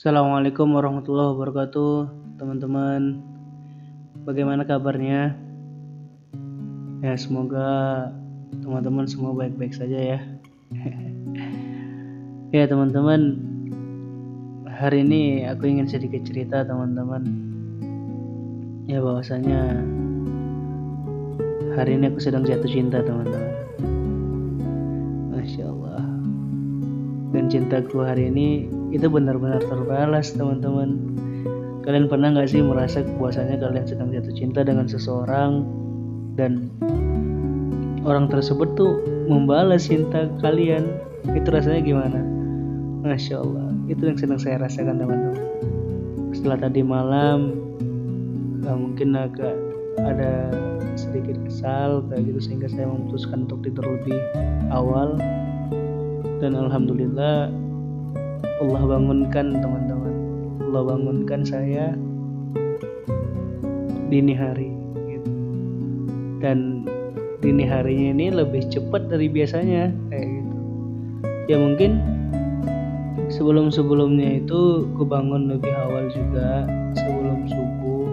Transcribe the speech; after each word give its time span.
Assalamualaikum 0.00 0.80
warahmatullahi 0.80 1.36
wabarakatuh, 1.36 2.08
teman-teman. 2.40 3.20
Bagaimana 4.24 4.64
kabarnya? 4.64 5.36
Ya, 7.04 7.12
semoga 7.20 8.08
teman-teman 8.64 9.04
semua 9.04 9.36
baik-baik 9.36 9.76
saja 9.76 10.00
ya. 10.00 10.18
ya, 12.56 12.64
teman-teman. 12.64 13.44
Hari 14.72 15.04
ini 15.04 15.44
aku 15.44 15.68
ingin 15.68 15.84
sedikit 15.84 16.24
cerita, 16.24 16.64
teman-teman. 16.64 17.20
Ya, 18.88 19.04
bahwasanya 19.04 19.84
hari 21.76 22.00
ini 22.00 22.08
aku 22.08 22.24
sedang 22.24 22.48
jatuh 22.48 22.72
cinta, 22.72 23.04
teman-teman. 23.04 23.52
Masya 25.36 25.68
Allah. 25.68 26.08
Dan 27.36 27.52
cintaku 27.52 28.00
hari 28.00 28.32
ini 28.32 28.79
itu 28.90 29.06
benar-benar 29.06 29.62
terbalas 29.62 30.34
teman-teman. 30.34 30.98
Kalian 31.86 32.10
pernah 32.10 32.34
nggak 32.34 32.50
sih 32.50 32.60
merasa 32.60 33.00
kepuasannya 33.02 33.56
kalian 33.56 33.86
sedang 33.88 34.12
jatuh 34.12 34.34
cinta 34.36 34.60
dengan 34.66 34.86
seseorang 34.86 35.64
dan 36.36 36.68
orang 38.04 38.28
tersebut 38.28 38.76
tuh 38.76 39.00
membalas 39.30 39.88
cinta 39.88 40.28
kalian? 40.44 40.86
Itu 41.32 41.48
rasanya 41.54 41.80
gimana? 41.86 42.20
Masya 43.00 43.40
Allah 43.40 43.70
itu 43.88 44.02
yang 44.06 44.18
sedang 44.18 44.38
saya 44.38 44.56
rasakan 44.60 45.02
teman-teman. 45.02 45.40
Setelah 46.30 46.58
tadi 46.62 46.80
malam 46.84 47.58
gak 48.62 48.76
mungkin 48.76 49.18
agak 49.18 49.56
ada 49.98 50.52
sedikit 50.94 51.36
kesal 51.42 52.04
kayak 52.06 52.28
gitu 52.30 52.40
sehingga 52.40 52.68
saya 52.70 52.86
memutuskan 52.86 53.48
untuk 53.48 53.66
tidur 53.66 53.84
lebih 53.98 54.18
awal. 54.70 55.18
Dan 56.40 56.56
alhamdulillah 56.56 57.52
Allah 58.60 58.84
bangunkan 58.84 59.56
teman-teman. 59.56 60.14
Allah 60.68 60.82
bangunkan 60.92 61.40
saya 61.48 61.96
dini 64.12 64.36
hari 64.36 64.68
gitu. 65.08 65.30
dan 66.44 66.84
dini 67.40 67.64
harinya 67.64 68.12
ini 68.20 68.26
lebih 68.28 68.60
cepat 68.68 69.08
dari 69.08 69.32
biasanya 69.32 69.88
kayak 70.12 70.28
gitu. 70.28 70.56
Ya 71.48 71.56
mungkin 71.56 72.04
sebelum 73.32 73.72
sebelumnya 73.72 74.44
itu 74.44 74.84
kebangun 74.92 75.56
lebih 75.56 75.72
awal 75.88 76.12
juga 76.12 76.68
sebelum 77.00 77.48
subuh. 77.48 78.06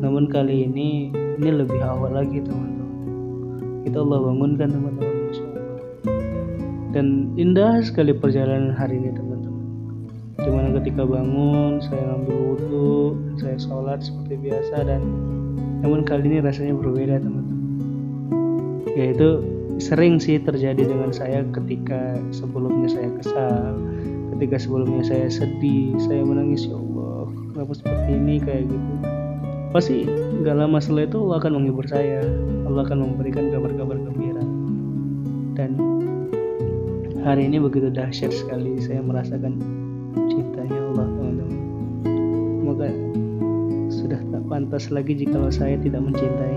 Namun 0.00 0.32
kali 0.32 0.72
ini 0.72 1.12
ini 1.36 1.50
lebih 1.52 1.84
awal 1.84 2.16
lagi 2.16 2.40
teman-teman. 2.40 2.96
Kita 3.84 4.00
Allah 4.00 4.20
bangunkan 4.24 4.68
teman-teman 4.72 5.16
dan 6.96 7.28
indah 7.36 7.84
sekali 7.84 8.16
perjalanan 8.16 8.72
hari 8.72 8.96
ini 8.96 9.12
teman-teman 9.12 9.25
di 10.36 10.50
mana 10.52 10.68
ketika 10.80 11.08
bangun 11.08 11.80
saya 11.80 12.12
ngambil 12.12 12.36
wudhu 12.36 13.16
saya 13.40 13.56
sholat 13.56 14.04
seperti 14.04 14.36
biasa 14.36 14.84
dan 14.84 15.00
namun 15.80 16.04
kali 16.04 16.28
ini 16.28 16.44
rasanya 16.44 16.76
berbeda 16.76 17.20
teman-teman. 17.20 17.60
Yaitu 18.96 19.44
sering 19.76 20.16
sih 20.16 20.40
terjadi 20.40 20.88
dengan 20.88 21.12
saya 21.12 21.44
ketika 21.52 22.16
sebelumnya 22.32 22.88
saya 22.88 23.08
kesal 23.20 23.76
ketika 24.36 24.56
sebelumnya 24.56 25.04
saya 25.04 25.28
sedih 25.28 25.96
saya 26.00 26.24
menangis 26.24 26.68
ya 26.68 26.76
Allah 26.76 27.28
kenapa 27.52 27.72
seperti 27.76 28.10
ini? 28.16 28.36
kayak 28.40 28.68
gitu. 28.68 28.92
Pasti 29.72 30.08
nggak 30.08 30.56
lama 30.56 30.80
setelah 30.80 31.04
itu 31.04 31.18
Allah 31.28 31.36
akan 31.44 31.52
menghibur 31.60 31.86
saya 31.88 32.24
Allah 32.64 32.82
akan 32.88 32.98
memberikan 33.04 33.52
kabar-kabar 33.52 33.96
gembira. 34.00 34.44
Dan 35.56 35.70
hari 37.20 37.48
ini 37.48 37.60
begitu 37.60 37.92
dahsyat 37.92 38.32
sekali 38.32 38.80
saya 38.80 39.04
merasakan 39.04 39.75
pantas 44.56 44.88
lagi 44.88 45.12
jika 45.12 45.36
saya 45.52 45.76
tidak 45.76 46.00
mencintai. 46.00 46.56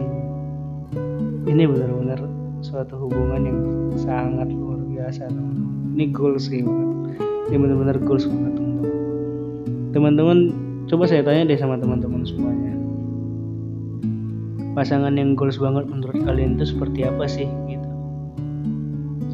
Ini 1.52 1.67
benar-benar 1.67 2.23
suatu 2.63 2.96
hubungan 2.96 3.44
yang 3.44 3.59
sangat 4.00 4.47
luar 4.47 4.79
biasa 4.88 5.28
teman-teman. 5.28 6.00
Ini 6.00 6.06
goals 6.16 6.47
sih 6.47 6.63
ini 7.51 7.57
benar-benar 7.59 8.00
goals 8.00 8.23
banget 8.23 8.56
teman-teman. 8.56 8.96
Teman-teman 9.91 10.38
coba 10.88 11.12
saya 11.12 11.28
tanya 11.28 11.51
deh 11.51 11.59
sama 11.59 11.75
teman-teman 11.75 12.23
semuanya. 12.23 12.72
Pasangan 14.79 15.19
yang 15.19 15.35
goals 15.35 15.59
banget 15.59 15.91
menurut 15.91 16.23
kalian 16.23 16.56
itu 16.56 16.72
seperti 16.72 17.03
apa 17.03 17.28
sih 17.28 17.52
gitu? 17.68 17.90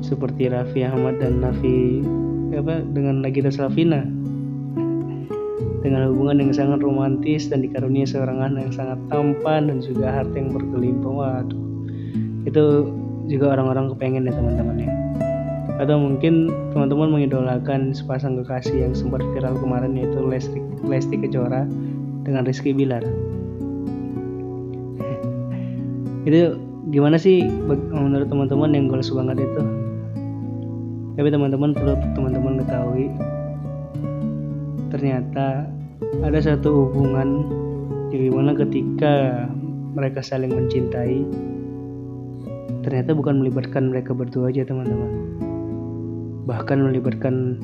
Seperti 0.01 0.49
Raffi 0.49 0.81
Ahmad 0.81 1.21
dan 1.21 1.37
Nafi 1.37 2.01
apa 2.57 2.81
dengan 2.81 3.21
Nagita 3.21 3.53
Slavina 3.53 4.09
dengan 5.85 6.09
hubungan 6.09 6.41
yang 6.41 6.49
sangat 6.49 6.81
romantis 6.81 7.45
dan 7.45 7.61
dikaruniai 7.61 8.09
seorang 8.09 8.41
anak 8.41 8.65
yang 8.65 8.73
sangat 8.73 8.97
tampan 9.13 9.69
dan 9.69 9.77
juga 9.85 10.09
harta 10.09 10.33
yang 10.33 10.49
berkelimpah 10.49 11.13
waduh. 11.13 11.61
Itu 12.49 12.89
juga 13.29 13.53
orang-orang 13.53 13.93
kepengen 13.93 14.25
ya 14.25 14.33
teman-teman 14.33 14.81
ya. 14.81 14.91
Atau 15.77 16.01
mungkin 16.01 16.49
teman-teman 16.73 17.13
mengidolakan 17.13 17.93
sepasang 17.93 18.41
kekasih 18.41 18.89
yang 18.89 18.93
sempat 18.97 19.21
viral 19.37 19.53
kemarin 19.61 19.93
yaitu 19.93 20.17
Lesti, 20.25 20.57
Lesti 20.81 21.21
Kejora 21.21 21.69
dengan 22.25 22.49
Rizky 22.49 22.73
Bilar. 22.73 23.05
Itu 26.25 26.57
gimana 26.89 27.21
sih 27.21 27.45
menurut 27.93 28.25
teman-teman 28.25 28.73
yang 28.73 28.89
goals 28.89 29.13
banget 29.13 29.45
itu? 29.45 29.61
Tapi 31.21 31.29
teman-teman 31.29 31.77
perlu 31.77 31.93
teman-teman 32.17 32.65
ketahui 32.65 33.13
ternyata 34.89 35.74
ada 36.21 36.39
satu 36.39 36.87
hubungan 36.87 37.43
di 38.13 38.31
mana 38.31 38.55
ketika 38.55 39.45
mereka 39.97 40.23
saling 40.23 40.53
mencintai. 40.53 41.25
Ternyata 42.85 43.17
bukan 43.17 43.41
melibatkan 43.41 43.89
mereka 43.89 44.13
berdua 44.13 44.53
aja 44.53 44.63
teman-teman. 44.63 45.11
Bahkan 46.45 46.77
melibatkan 46.79 47.57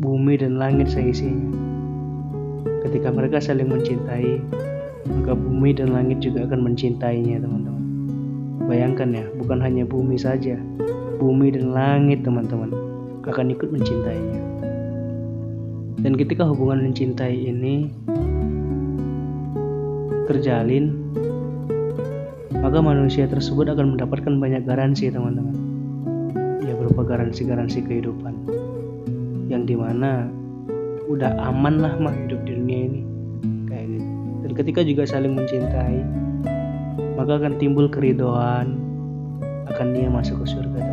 bumi 0.00 0.40
dan 0.40 0.56
langit 0.56 0.88
seisinya. 0.90 1.52
Ketika 2.88 3.14
mereka 3.14 3.38
saling 3.38 3.70
mencintai 3.70 4.42
maka 5.02 5.34
bumi 5.34 5.74
dan 5.76 5.94
langit 5.94 6.24
juga 6.24 6.48
akan 6.48 6.72
mencintainya 6.72 7.38
teman-teman. 7.38 7.84
Bayangkan 8.66 9.10
ya 9.12 9.26
bukan 9.38 9.58
hanya 9.60 9.84
bumi 9.84 10.16
saja 10.16 10.56
bumi 11.22 11.54
dan 11.54 11.70
langit 11.70 12.26
teman-teman 12.26 12.74
akan 13.22 13.54
ikut 13.54 13.70
mencintainya 13.70 14.51
dan 16.00 16.16
ketika 16.16 16.48
hubungan 16.48 16.88
mencintai 16.88 17.36
ini 17.36 17.92
terjalin, 20.24 20.96
maka 22.62 22.78
manusia 22.80 23.28
tersebut 23.28 23.68
akan 23.68 23.98
mendapatkan 23.98 24.34
banyak 24.40 24.64
garansi 24.64 25.12
teman-teman. 25.12 25.52
Ya 26.64 26.72
berupa 26.72 27.04
garansi-garansi 27.04 27.84
kehidupan. 27.84 28.32
Yang 29.52 29.62
di 29.68 29.76
mana 29.76 30.32
udah 31.10 31.36
aman 31.52 31.84
lah 31.84 31.92
mah 32.00 32.14
hidup 32.14 32.40
di 32.48 32.56
dunia 32.56 32.78
ini. 32.88 33.00
Kayak 33.68 33.86
gitu. 33.92 34.10
Dan 34.46 34.50
ketika 34.56 34.80
juga 34.86 35.02
saling 35.04 35.36
mencintai, 35.36 35.98
maka 37.18 37.32
akan 37.36 37.60
timbul 37.60 37.90
keridoan 37.92 38.80
akan 39.68 39.86
dia 39.92 40.08
masuk 40.08 40.40
ke 40.42 40.56
surga. 40.56 40.91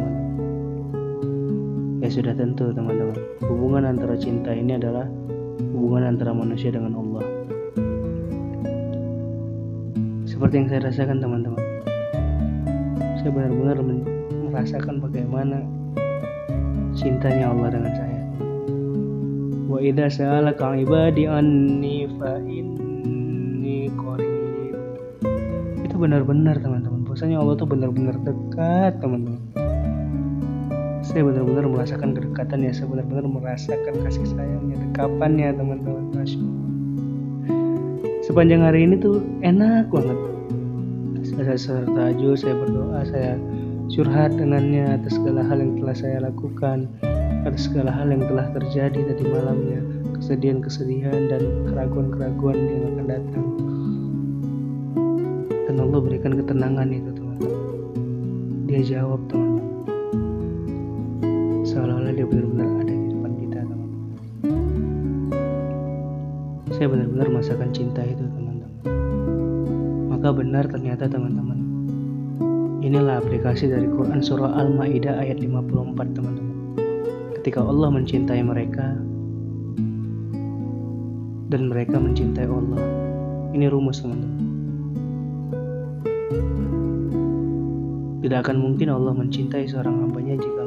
Sudah 2.09 2.33
tentu 2.33 2.73
teman-teman, 2.73 3.13
hubungan 3.45 3.93
antara 3.93 4.17
cinta 4.17 4.49
ini 4.49 4.81
adalah 4.81 5.05
hubungan 5.61 6.17
antara 6.17 6.33
manusia 6.33 6.73
dengan 6.73 6.97
Allah. 6.97 7.21
Seperti 10.25 10.53
yang 10.57 10.67
saya 10.73 10.89
rasakan 10.89 11.21
teman-teman. 11.21 11.61
Saya 13.21 13.29
benar-benar 13.29 13.77
merasakan 14.49 14.97
bagaimana 15.05 15.61
cintanya 16.97 17.53
Allah 17.53 17.77
dengan 17.77 17.93
saya. 17.93 18.21
Wa 19.69 19.77
idza 19.77 20.07
sa'alaka 20.09 20.81
ibadi 20.81 21.29
anni 21.29 22.09
fa 22.17 22.41
inni 22.41 23.85
qarib. 23.93 24.75
Itu 25.85 25.95
benar-benar 26.01 26.57
teman-teman. 26.57 27.05
Bahwasanya 27.05 27.37
Allah 27.37 27.53
tuh 27.53 27.69
benar-benar 27.69 28.17
dekat, 28.25 28.97
teman-teman 28.97 29.28
saya 31.09 31.25
benar-benar 31.25 31.65
merasakan 31.65 32.13
kedekatan 32.13 32.61
ya 32.61 32.71
saya 32.71 32.85
benar-benar 32.85 33.25
merasakan 33.25 33.93
kasih 34.05 34.29
sayangnya. 34.29 34.77
Dekapannya 34.77 35.57
teman-teman? 35.57 36.05
Masya 36.13 36.41
sepanjang 38.29 38.61
hari 38.61 38.85
ini 38.85 39.01
tuh 39.01 39.25
enak 39.41 39.89
banget. 39.89 40.13
Saya 41.25 41.57
serta 41.57 41.89
tahajud 41.89 42.37
saya 42.37 42.53
berdoa 42.61 43.01
saya 43.09 43.41
curhat 43.89 44.37
dengannya 44.37 45.01
atas 45.01 45.17
segala 45.17 45.41
hal 45.49 45.57
yang 45.57 45.81
telah 45.81 45.95
saya 45.97 46.17
lakukan 46.21 46.85
atas 47.41 47.65
segala 47.65 47.89
hal 47.89 48.13
yang 48.13 48.21
telah 48.29 48.45
terjadi 48.53 49.01
tadi 49.01 49.23
malamnya 49.25 49.81
kesedihan-kesedihan 50.13 51.33
dan 51.33 51.41
keraguan-keraguan 51.73 52.57
yang 52.69 52.83
akan 52.93 53.05
datang. 53.09 53.45
Dan 55.65 55.75
Allah 55.81 55.99
berikan 56.05 56.37
ketenangan 56.37 56.89
itu 56.93 57.09
teman-teman. 57.17 57.61
Dia 58.69 58.81
jawab 58.85 59.25
teman 59.25 59.48
seolah-olah 61.79 62.11
dia 62.11 62.27
benar-benar 62.27 62.67
ada 62.83 62.91
di 62.91 63.07
depan 63.07 63.31
kita 63.39 63.59
teman 63.63 63.89
saya 66.75 66.87
benar-benar 66.91 67.27
merasakan 67.31 67.69
cinta 67.71 68.03
itu 68.03 68.23
teman-teman. 68.27 68.71
Maka 70.11 70.35
benar 70.35 70.67
ternyata 70.67 71.07
teman-teman 71.07 71.59
inilah 72.83 73.23
aplikasi 73.23 73.71
dari 73.71 73.87
Quran 73.87 74.19
surah 74.19 74.59
Al-Maidah 74.59 75.23
ayat 75.23 75.39
54 75.39 76.15
teman-teman. 76.15 76.57
Ketika 77.39 77.63
Allah 77.63 77.95
mencintai 77.95 78.43
mereka 78.43 78.95
dan 81.47 81.71
mereka 81.71 81.95
mencintai 81.95 82.43
Allah. 82.43 82.83
Ini 83.55 83.71
rumus 83.71 84.03
teman-teman. 84.03 84.39
Tidak 88.19 88.35
akan 88.45 88.57
mungkin 88.59 88.91
Allah 88.91 89.15
mencintai 89.15 89.63
seorang 89.63 90.05
hambanya 90.05 90.35
jika 90.37 90.61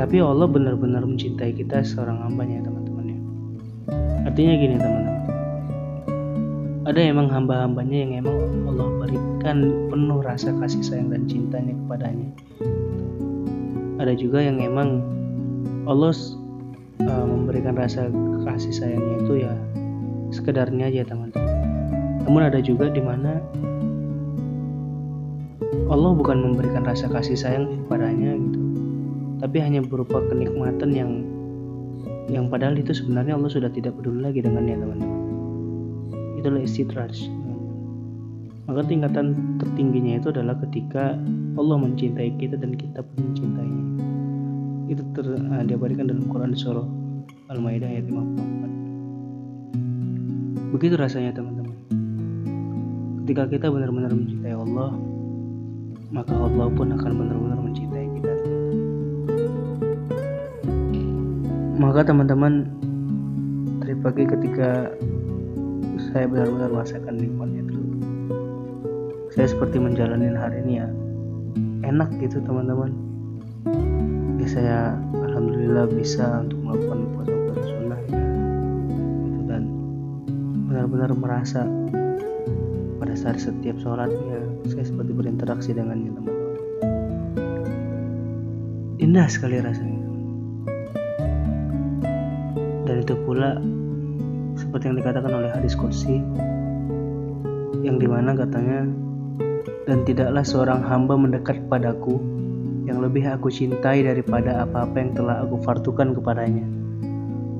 tapi 0.00 0.16
Allah 0.16 0.48
benar-benar 0.48 1.04
mencintai 1.04 1.52
kita 1.60 1.84
seorang 1.84 2.24
hambanya 2.24 2.64
teman-teman 2.64 3.04
ya. 3.12 3.18
Artinya 4.24 4.54
gini 4.56 4.76
teman-teman. 4.80 5.18
Ada 6.88 7.00
emang 7.04 7.28
hamba-hambanya 7.28 8.08
yang 8.08 8.24
emang 8.24 8.64
Allah 8.64 8.88
berikan 9.04 9.68
penuh 9.92 10.24
rasa 10.24 10.56
kasih 10.56 10.80
sayang 10.80 11.12
dan 11.12 11.28
cintanya 11.28 11.76
kepadanya. 11.84 12.32
Ada 14.00 14.16
juga 14.16 14.40
yang 14.40 14.64
emang 14.64 15.04
Allah 15.84 16.16
uh, 17.04 17.26
memberikan 17.28 17.76
rasa 17.76 18.08
kasih 18.48 18.72
sayangnya 18.72 19.20
itu 19.20 19.44
ya 19.44 19.52
sekedarnya 20.32 20.88
aja 20.88 21.12
teman-teman. 21.12 21.56
Namun 22.24 22.48
ada 22.48 22.64
juga 22.64 22.88
di 22.88 23.04
mana 23.04 23.36
Allah 25.92 26.10
bukan 26.16 26.40
memberikan 26.40 26.88
rasa 26.88 27.04
kasih 27.12 27.36
sayang 27.36 27.84
kepadanya 27.84 28.32
tapi 29.40 29.56
hanya 29.58 29.80
berupa 29.80 30.20
kenikmatan 30.28 30.92
yang 30.92 31.10
yang 32.30 32.46
padahal 32.46 32.78
itu 32.78 32.94
sebenarnya 32.94 33.34
Allah 33.34 33.50
sudah 33.50 33.72
tidak 33.72 33.98
peduli 33.98 34.22
lagi 34.22 34.38
dengannya 34.44 34.78
teman-teman. 34.78 35.20
Itulah 36.38 36.62
istidraj. 36.62 37.26
Maka 38.70 38.86
tingkatan 38.86 39.58
tertingginya 39.58 40.22
itu 40.22 40.30
adalah 40.30 40.54
ketika 40.62 41.18
Allah 41.58 41.76
mencintai 41.82 42.38
kita 42.38 42.54
dan 42.54 42.78
kita 42.78 43.02
pun 43.02 43.34
mencintainya. 43.34 43.84
Itu 44.94 45.02
ter, 45.10 45.26
uh, 45.26 45.64
diabadikan 45.66 46.06
dalam 46.06 46.30
Quran 46.30 46.54
surah 46.54 46.86
Al-Maidah 47.50 47.90
ayat 47.90 48.06
54 48.06 48.70
begitu 50.70 50.94
rasanya 50.94 51.34
teman-teman. 51.34 51.74
Ketika 53.26 53.50
kita 53.50 53.66
benar-benar 53.74 54.14
mencintai 54.14 54.54
Allah 54.54 54.94
maka 56.10 56.34
Allah 56.34 56.66
pun 56.74 56.94
akan 56.94 57.12
benar-benar 57.14 57.58
mencintai 57.58 57.99
maka 61.80 62.04
teman-teman 62.04 62.68
tadi 63.80 63.96
pagi 64.04 64.28
ketika 64.28 64.92
saya 66.12 66.28
benar-benar 66.28 66.68
merasakan 66.68 67.16
nikmatnya 67.16 67.64
itu. 67.64 67.80
Saya 69.32 69.48
seperti 69.48 69.80
menjalani 69.80 70.28
hari 70.36 70.60
ini 70.60 70.84
ya. 70.84 70.88
Enak 71.88 72.12
gitu 72.20 72.44
teman-teman. 72.44 72.92
Ya 74.36 74.46
saya 74.52 74.78
alhamdulillah 75.24 75.88
bisa 75.88 76.44
untuk 76.44 76.60
melakukan 76.60 76.98
puasa-puasa 77.16 77.64
sunnah 77.64 78.00
ya. 78.12 78.24
gitu 79.24 79.40
dan 79.48 79.62
benar-benar 80.68 81.10
merasa 81.16 81.64
pada 83.00 83.16
saat 83.16 83.40
setiap 83.40 83.80
sholatnya 83.80 84.44
saya 84.68 84.84
seperti 84.84 85.16
berinteraksi 85.16 85.72
dengannya 85.72 86.12
teman-teman. 86.12 86.56
Indah 89.00 89.32
sekali 89.32 89.56
rasanya 89.64 89.99
itu 93.00 93.16
pula 93.24 93.56
seperti 94.60 94.92
yang 94.92 94.98
dikatakan 95.00 95.32
oleh 95.32 95.50
hadis 95.50 95.72
kursi 95.72 96.20
yang 97.80 97.96
di 97.96 98.04
mana 98.04 98.36
katanya 98.36 98.84
dan 99.88 100.04
tidaklah 100.04 100.44
seorang 100.44 100.84
hamba 100.84 101.16
mendekat 101.16 101.56
padaku 101.72 102.20
yang 102.84 103.00
lebih 103.00 103.24
aku 103.24 103.48
cintai 103.48 104.04
daripada 104.04 104.68
apa-apa 104.68 104.96
yang 105.00 105.12
telah 105.16 105.46
aku 105.46 105.62
fartukan 105.64 106.12
kepadanya. 106.12 106.66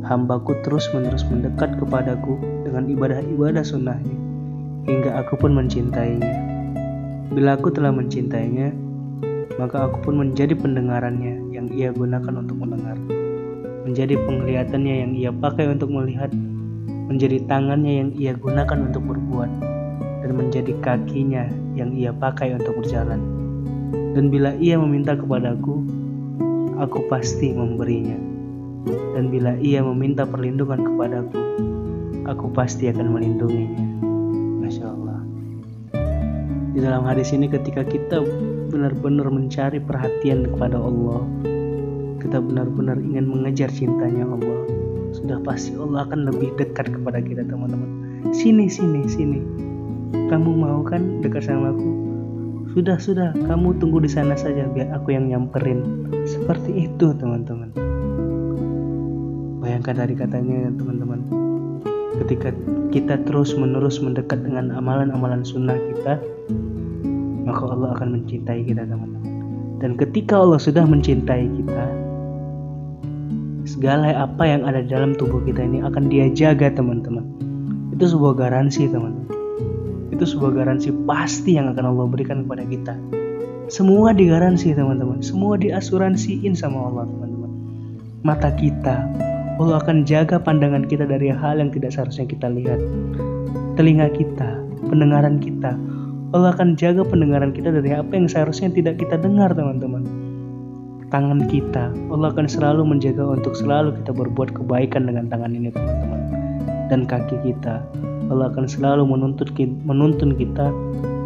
Hambaku 0.00 0.56
terus 0.64 0.88
menerus 0.96 1.22
mendekat 1.28 1.76
kepadaku 1.76 2.40
dengan 2.64 2.88
ibadah-ibadah 2.88 3.64
sunnahnya 3.64 4.16
hingga 4.88 5.22
aku 5.22 5.40
pun 5.40 5.56
mencintainya. 5.56 6.34
Bila 7.31 7.56
aku 7.56 7.70
telah 7.72 7.94
mencintainya 7.94 8.75
maka 9.60 9.88
aku 9.88 10.08
pun 10.08 10.14
menjadi 10.25 10.56
pendengarannya 10.56 11.52
yang 11.52 11.69
ia 11.72 11.92
gunakan 11.92 12.32
untuk 12.40 12.56
mendengar 12.56 12.96
menjadi 13.84 14.14
penglihatannya 14.28 14.94
yang 15.06 15.12
ia 15.16 15.30
pakai 15.32 15.72
untuk 15.72 15.88
melihat, 15.88 16.28
menjadi 17.08 17.42
tangannya 17.48 17.92
yang 18.04 18.10
ia 18.14 18.32
gunakan 18.36 18.92
untuk 18.92 19.02
berbuat, 19.02 19.50
dan 20.20 20.30
menjadi 20.36 20.72
kakinya 20.84 21.48
yang 21.74 21.90
ia 21.96 22.12
pakai 22.12 22.54
untuk 22.54 22.78
berjalan. 22.84 23.18
Dan 24.14 24.28
bila 24.28 24.54
ia 24.58 24.76
meminta 24.76 25.16
kepadaku, 25.16 25.86
aku 26.78 27.06
pasti 27.08 27.54
memberinya. 27.54 28.16
Dan 29.16 29.28
bila 29.28 29.56
ia 29.60 29.84
meminta 29.84 30.24
perlindungan 30.24 30.80
kepadaku, 30.82 31.40
aku 32.24 32.46
pasti 32.52 32.88
akan 32.88 33.16
melindunginya. 33.16 33.86
Masya 34.62 34.86
Allah. 34.86 35.20
Di 36.70 36.78
dalam 36.78 37.02
hadis 37.02 37.34
ini 37.34 37.50
ketika 37.50 37.82
kita 37.82 38.22
benar-benar 38.70 39.26
mencari 39.28 39.82
perhatian 39.82 40.46
kepada 40.46 40.78
Allah, 40.78 41.26
kita 42.20 42.38
benar-benar 42.38 43.00
ingin 43.00 43.26
mengejar 43.26 43.72
cintanya 43.72 44.28
Allah 44.28 44.81
sudah 45.11 45.43
pasti 45.43 45.75
Allah 45.75 46.06
akan 46.06 46.31
lebih 46.31 46.55
dekat 46.55 46.87
kepada 46.94 47.19
kita 47.19 47.43
teman-teman. 47.43 47.90
Sini 48.31 48.70
sini 48.70 49.11
sini. 49.11 49.43
Kamu 50.31 50.55
mau 50.55 50.87
kan 50.87 51.19
dekat 51.22 51.50
sama 51.50 51.75
aku? 51.75 51.88
Sudah 52.70 52.96
sudah. 53.02 53.34
Kamu 53.34 53.75
tunggu 53.82 53.99
di 53.99 54.11
sana 54.11 54.38
saja 54.38 54.70
biar 54.70 54.94
aku 54.94 55.11
yang 55.11 55.26
nyamperin. 55.26 56.06
Seperti 56.22 56.87
itu 56.87 57.11
teman-teman. 57.19 57.75
Bayangkan 59.58 59.99
dari 59.99 60.14
katanya 60.14 60.70
teman-teman. 60.78 61.20
Ketika 62.23 62.55
kita 62.94 63.19
terus 63.26 63.55
menerus 63.58 63.99
mendekat 63.99 64.46
dengan 64.46 64.70
amalan-amalan 64.75 65.43
sunnah 65.43 65.78
kita 65.78 66.23
maka 67.46 67.66
Allah 67.66 67.99
akan 67.99 68.14
mencintai 68.14 68.62
kita 68.62 68.87
teman-teman. 68.87 69.26
Dan 69.82 69.99
ketika 69.99 70.38
Allah 70.38 70.61
sudah 70.62 70.87
mencintai 70.87 71.50
kita 71.50 72.00
segala 73.70 74.11
apa 74.26 74.42
yang 74.42 74.66
ada 74.66 74.83
di 74.83 74.90
dalam 74.90 75.14
tubuh 75.14 75.38
kita 75.47 75.62
ini 75.62 75.78
akan 75.87 76.11
dia 76.11 76.26
jaga 76.35 76.75
teman-teman. 76.75 77.23
Itu 77.94 78.11
sebuah 78.11 78.35
garansi 78.35 78.90
teman-teman. 78.90 79.30
Itu 80.11 80.26
sebuah 80.26 80.59
garansi 80.59 80.90
pasti 81.06 81.54
yang 81.54 81.71
akan 81.71 81.94
Allah 81.94 82.06
berikan 82.11 82.42
kepada 82.42 82.66
kita. 82.66 82.94
Semua 83.71 84.11
digaransi 84.11 84.75
teman-teman. 84.75 85.23
Semua 85.23 85.54
diasuransiin 85.54 86.59
sama 86.59 86.90
Allah 86.90 87.06
teman-teman. 87.06 87.50
Mata 88.26 88.50
kita 88.59 89.06
Allah 89.62 89.78
akan 89.78 90.02
jaga 90.02 90.42
pandangan 90.42 90.90
kita 90.90 91.06
dari 91.06 91.30
hal 91.30 91.62
yang 91.62 91.71
tidak 91.71 91.94
seharusnya 91.94 92.26
kita 92.26 92.50
lihat. 92.50 92.83
Telinga 93.78 94.11
kita 94.11 94.59
pendengaran 94.90 95.38
kita 95.38 95.78
Allah 96.30 96.54
akan 96.54 96.78
jaga 96.78 97.02
pendengaran 97.06 97.50
kita 97.50 97.75
dari 97.75 97.90
apa 97.90 98.14
yang 98.14 98.30
seharusnya 98.30 98.71
tidak 98.71 99.02
kita 99.02 99.18
dengar 99.18 99.50
teman-teman 99.50 100.06
tangan 101.11 101.50
kita. 101.50 101.90
Allah 102.14 102.31
akan 102.31 102.47
selalu 102.47 102.87
menjaga 102.87 103.35
untuk 103.35 103.59
selalu 103.59 103.99
kita 104.00 104.14
berbuat 104.14 104.55
kebaikan 104.55 105.11
dengan 105.11 105.26
tangan 105.26 105.52
ini 105.52 105.75
teman-teman. 105.75 106.21
Dan 106.87 107.05
kaki 107.07 107.37
kita. 107.43 107.83
Allah 108.31 108.47
akan 108.55 108.71
selalu 108.71 109.02
menuntut 109.11 109.50
menuntun 109.85 110.38
kita 110.38 110.71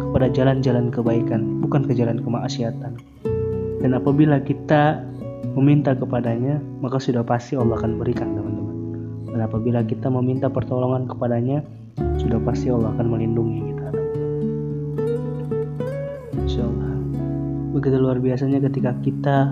kepada 0.09 0.27
jalan-jalan 0.33 0.89
kebaikan, 0.89 1.61
bukan 1.61 1.85
ke 1.85 1.93
jalan 1.93 2.17
kemaksiatan. 2.17 2.97
Dan 3.85 3.91
apabila 3.93 4.41
kita 4.41 5.05
meminta 5.53 5.93
kepadanya, 5.93 6.57
maka 6.81 6.97
sudah 6.97 7.21
pasti 7.21 7.53
Allah 7.53 7.77
akan 7.77 8.01
berikan 8.01 8.33
teman-teman. 8.33 8.75
Dan 9.29 9.39
apabila 9.45 9.85
kita 9.85 10.09
meminta 10.09 10.49
pertolongan 10.49 11.05
kepadanya, 11.05 11.61
sudah 12.17 12.41
pasti 12.41 12.73
Allah 12.73 12.89
akan 12.97 13.05
melindungi 13.05 13.59
kita. 13.69 13.89
Insya 16.41 16.65
Allah. 16.65 16.93
Begitu 17.75 17.95
luar 17.99 18.17
biasanya 18.23 18.63
ketika 18.63 18.95
kita 19.03 19.51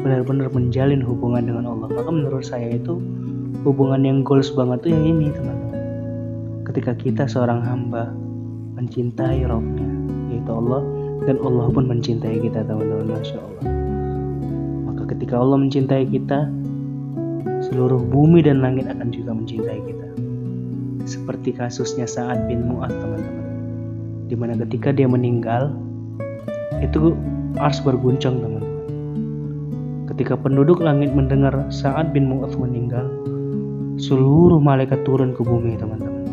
benar-benar 0.00 0.48
menjalin 0.54 1.02
hubungan 1.02 1.50
dengan 1.50 1.64
Allah. 1.66 1.88
Maka 1.90 2.10
menurut 2.10 2.46
saya 2.46 2.78
itu 2.78 3.02
hubungan 3.66 4.06
yang 4.06 4.18
goals 4.22 4.54
banget 4.54 4.86
tuh 4.86 4.90
yang 4.94 5.04
ini 5.04 5.26
teman-teman. 5.34 5.80
Ketika 6.70 6.92
kita 6.94 7.24
seorang 7.26 7.64
hamba 7.64 8.12
mencintai 8.78 9.42
rohnya 9.48 9.88
yaitu 10.30 10.50
Allah 10.54 10.82
dan 11.26 11.36
Allah 11.42 11.66
pun 11.72 11.90
mencintai 11.90 12.38
kita 12.38 12.62
teman-teman 12.62 13.18
Masya 13.18 13.38
Allah. 13.42 13.64
Maka 14.86 15.02
ketika 15.16 15.34
Allah 15.40 15.58
mencintai 15.58 16.04
kita 16.06 16.46
seluruh 17.68 17.98
bumi 17.98 18.44
dan 18.44 18.62
langit 18.62 18.86
akan 18.86 19.10
juga 19.10 19.34
mencintai 19.34 19.80
kita. 19.82 20.08
Seperti 21.08 21.56
kasusnya 21.56 22.04
Sa'ad 22.04 22.46
bin 22.46 22.68
Mu'ad 22.68 22.92
teman-teman. 22.92 23.46
Di 24.28 24.36
mana 24.36 24.54
ketika 24.60 24.92
dia 24.92 25.08
meninggal 25.08 25.72
itu 26.84 27.16
harus 27.56 27.80
berguncang 27.80 28.38
teman 28.38 28.67
ketika 30.18 30.34
penduduk 30.34 30.82
langit 30.82 31.14
mendengar 31.14 31.70
Sa'ad 31.70 32.10
bin 32.10 32.26
Mu'adh 32.26 32.58
meninggal, 32.58 33.06
seluruh 34.02 34.58
malaikat 34.58 35.06
turun 35.06 35.30
ke 35.30 35.46
bumi, 35.46 35.78
teman-teman. 35.78 36.26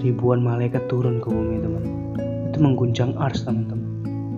Ribuan 0.00 0.40
malaikat 0.40 0.88
turun 0.88 1.20
ke 1.20 1.28
bumi, 1.28 1.60
teman-teman. 1.60 2.16
Itu 2.48 2.64
mengguncang 2.64 3.20
ars, 3.20 3.44
teman-teman. 3.44 3.84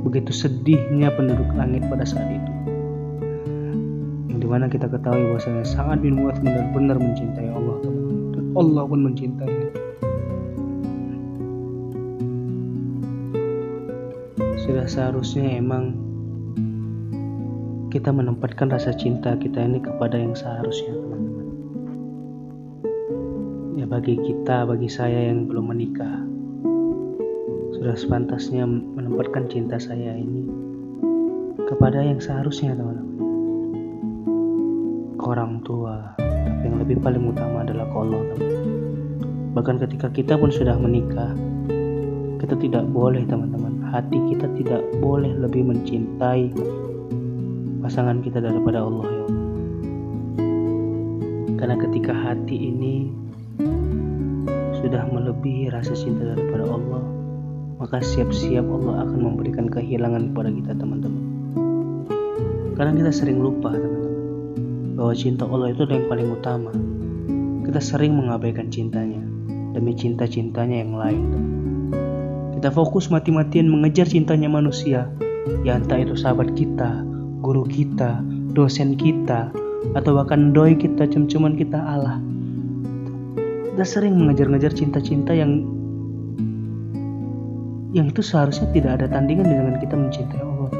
Begitu 0.03 0.35
sedihnya 0.35 1.15
penduduk 1.15 1.47
langit 1.55 1.87
pada 1.87 2.03
saat 2.03 2.27
itu. 2.35 2.53
Yang 4.35 4.39
di 4.43 4.49
mana 4.51 4.67
kita 4.67 4.91
ketahui 4.91 5.31
bahwasanya 5.31 5.63
Sa'ad 5.63 6.03
bin 6.03 6.19
Mu'adh 6.19 6.43
benar-benar 6.43 6.99
mencintai 6.99 7.47
Allah, 7.47 7.79
teman-teman. 7.79 8.35
Dan 8.35 8.45
Allah 8.59 8.83
pun 8.91 9.01
mencintainya. 9.07 9.71
Sudah 14.67 14.91
seharusnya 14.91 15.47
emang 15.63 16.10
kita 17.91 18.15
menempatkan 18.15 18.71
rasa 18.71 18.95
cinta 18.95 19.35
kita 19.35 19.67
ini 19.67 19.83
kepada 19.83 20.15
yang 20.15 20.31
seharusnya 20.31 20.95
teman-teman. 20.95 21.47
Ya 23.75 23.85
bagi 23.91 24.15
kita 24.15 24.63
bagi 24.63 24.87
saya 24.87 25.35
yang 25.35 25.51
belum 25.51 25.75
menikah 25.75 26.23
sudah 27.75 27.99
sepantasnya 27.99 28.63
menempatkan 28.71 29.51
cinta 29.51 29.83
saya 29.83 30.15
ini 30.15 30.47
kepada 31.67 31.99
yang 31.99 32.23
seharusnya 32.23 32.79
teman-teman. 32.79 33.19
Ke 35.19 35.25
orang 35.27 35.59
tua 35.67 36.15
tapi 36.23 36.71
yang 36.71 36.79
lebih 36.79 37.03
paling 37.03 37.27
utama 37.27 37.67
adalah 37.67 37.91
ke 37.91 37.97
Allah 37.99 38.23
teman-teman. 38.31 38.71
Bahkan 39.51 39.77
ketika 39.83 40.09
kita 40.15 40.39
pun 40.39 40.55
sudah 40.55 40.79
menikah 40.79 41.35
kita 42.39 42.55
tidak 42.55 42.87
boleh 42.95 43.27
teman-teman 43.27 43.83
hati 43.91 44.23
kita 44.31 44.47
tidak 44.55 44.87
boleh 45.03 45.35
lebih 45.35 45.67
mencintai 45.67 46.55
pasangan 47.91 48.23
kita 48.23 48.39
daripada 48.39 48.87
Allah 48.87 49.11
ya 49.11 49.27
Karena 51.59 51.75
ketika 51.75 52.15
hati 52.15 52.71
ini 52.71 53.11
sudah 54.79 55.11
melebihi 55.11 55.75
rasa 55.75 55.99
cinta 55.99 56.23
daripada 56.23 56.71
Allah, 56.71 57.03
maka 57.83 57.99
siap-siap 57.99 58.63
Allah 58.63 59.11
akan 59.11 59.19
memberikan 59.19 59.67
kehilangan 59.67 60.31
kepada 60.31 60.55
kita 60.55 60.73
teman-teman. 60.79 61.25
Karena 62.79 62.95
kita 62.95 63.11
sering 63.11 63.43
lupa 63.43 63.75
teman-teman 63.75 64.15
bahwa 64.95 65.13
cinta 65.19 65.51
Allah 65.51 65.75
itu 65.75 65.83
yang 65.91 66.07
paling 66.07 66.31
utama. 66.31 66.71
Kita 67.67 67.83
sering 67.83 68.15
mengabaikan 68.15 68.71
cintanya 68.71 69.21
demi 69.75 69.99
cinta-cintanya 69.99 70.77
yang 70.79 70.95
lain. 70.95 71.25
Kita 72.55 72.71
fokus 72.71 73.11
mati-matian 73.11 73.67
mengejar 73.67 74.07
cintanya 74.07 74.47
manusia, 74.47 75.11
ya 75.67 75.75
entah 75.75 75.99
itu 75.99 76.15
sahabat 76.17 76.55
kita, 76.57 77.10
guru 77.41 77.65
kita, 77.65 78.21
dosen 78.53 78.95
kita, 78.95 79.49
atau 79.97 80.13
bahkan 80.13 80.53
doi 80.53 80.77
kita, 80.77 81.09
cem-ceman 81.09 81.57
kita 81.57 81.81
Allah. 81.81 82.21
Kita 83.73 83.85
sering 83.85 84.15
mengejar-ngejar 84.21 84.77
cinta-cinta 84.77 85.33
yang 85.33 85.65
yang 87.91 88.07
itu 88.07 88.23
seharusnya 88.23 88.71
tidak 88.71 89.03
ada 89.03 89.07
tandingan 89.11 89.51
dengan 89.51 89.75
kita 89.83 89.95
mencintai 89.99 90.41
Allah. 90.45 90.71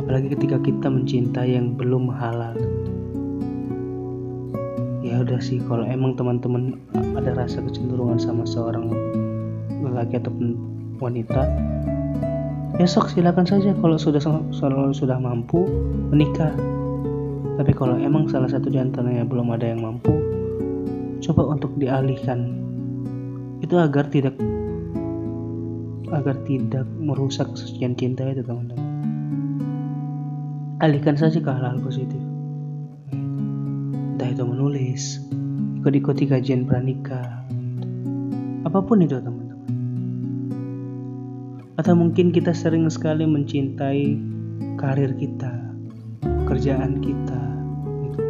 Apalagi 0.00 0.32
ketika 0.32 0.56
kita 0.62 0.88
mencintai 0.88 1.50
yang 1.52 1.76
belum 1.76 2.08
halal. 2.08 2.56
Ya 5.04 5.20
udah 5.26 5.42
sih 5.42 5.58
kalau 5.66 5.84
emang 5.84 6.14
teman-teman 6.14 6.78
ada 7.18 7.34
rasa 7.34 7.60
kecenderungan 7.60 8.16
sama 8.16 8.46
seorang 8.46 8.88
lelaki 9.82 10.22
ataupun 10.22 10.54
wanita 11.02 11.44
besok 12.80 13.12
silakan 13.12 13.44
saja 13.44 13.76
kalau 13.76 14.00
sudah 14.00 14.24
kalau 14.56 14.88
sudah 14.96 15.20
mampu 15.20 15.68
menikah. 16.08 16.48
Tapi 17.60 17.76
kalau 17.76 18.00
emang 18.00 18.24
salah 18.24 18.48
satu 18.48 18.72
di 18.72 18.80
antaranya 18.80 19.28
belum 19.28 19.52
ada 19.52 19.68
yang 19.68 19.84
mampu 19.84 20.16
coba 21.20 21.52
untuk 21.52 21.76
dialihkan. 21.76 22.56
Itu 23.60 23.76
agar 23.76 24.08
tidak 24.08 24.32
agar 26.08 26.40
tidak 26.48 26.88
merusak 26.96 27.52
kesucian 27.52 27.92
cinta 28.00 28.24
itu 28.32 28.40
teman-teman. 28.40 28.88
Alihkan 30.80 31.20
saja 31.20 31.36
ke 31.36 31.50
hal-hal 31.52 31.84
positif. 31.84 32.16
Entah 33.12 34.32
itu 34.32 34.40
menulis 34.40 35.20
ikut-ikuti 35.84 36.32
kajian 36.32 36.64
pranikah 36.64 37.44
apa 38.64 38.80
pun 38.84 39.00
itu 39.00 39.16
teman 39.20 39.39
atau 41.80 41.96
mungkin 41.96 42.28
kita 42.28 42.52
sering 42.52 42.84
sekali 42.92 43.24
mencintai 43.24 44.20
karir 44.76 45.16
kita, 45.16 45.48
pekerjaan 46.20 47.00
kita, 47.00 47.40
gitu. 48.04 48.20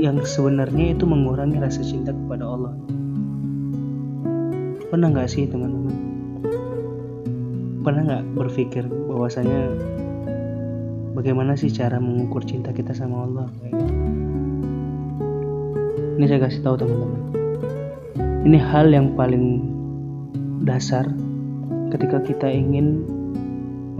yang 0.00 0.16
sebenarnya 0.24 0.96
itu 0.96 1.04
mengurangi 1.04 1.60
rasa 1.60 1.84
cinta 1.84 2.16
kepada 2.16 2.48
Allah. 2.48 2.72
Pernah 4.88 5.08
nggak 5.12 5.28
sih 5.28 5.44
teman-teman? 5.44 5.96
Pernah 7.84 8.02
nggak 8.08 8.24
berpikir 8.40 8.88
bahwasanya 8.88 9.76
bagaimana 11.12 11.60
sih 11.60 11.68
cara 11.68 12.00
mengukur 12.00 12.40
cinta 12.40 12.72
kita 12.72 12.96
sama 12.96 13.28
Allah? 13.28 13.48
Gitu? 13.68 13.84
Ini 16.16 16.24
saya 16.24 16.40
kasih 16.40 16.64
tahu 16.64 16.76
teman-teman. 16.80 17.20
Ini 18.48 18.58
hal 18.64 18.88
yang 18.88 19.12
paling 19.12 19.44
dasar 20.64 21.04
ketika 21.92 22.24
kita 22.24 22.48
ingin 22.48 23.04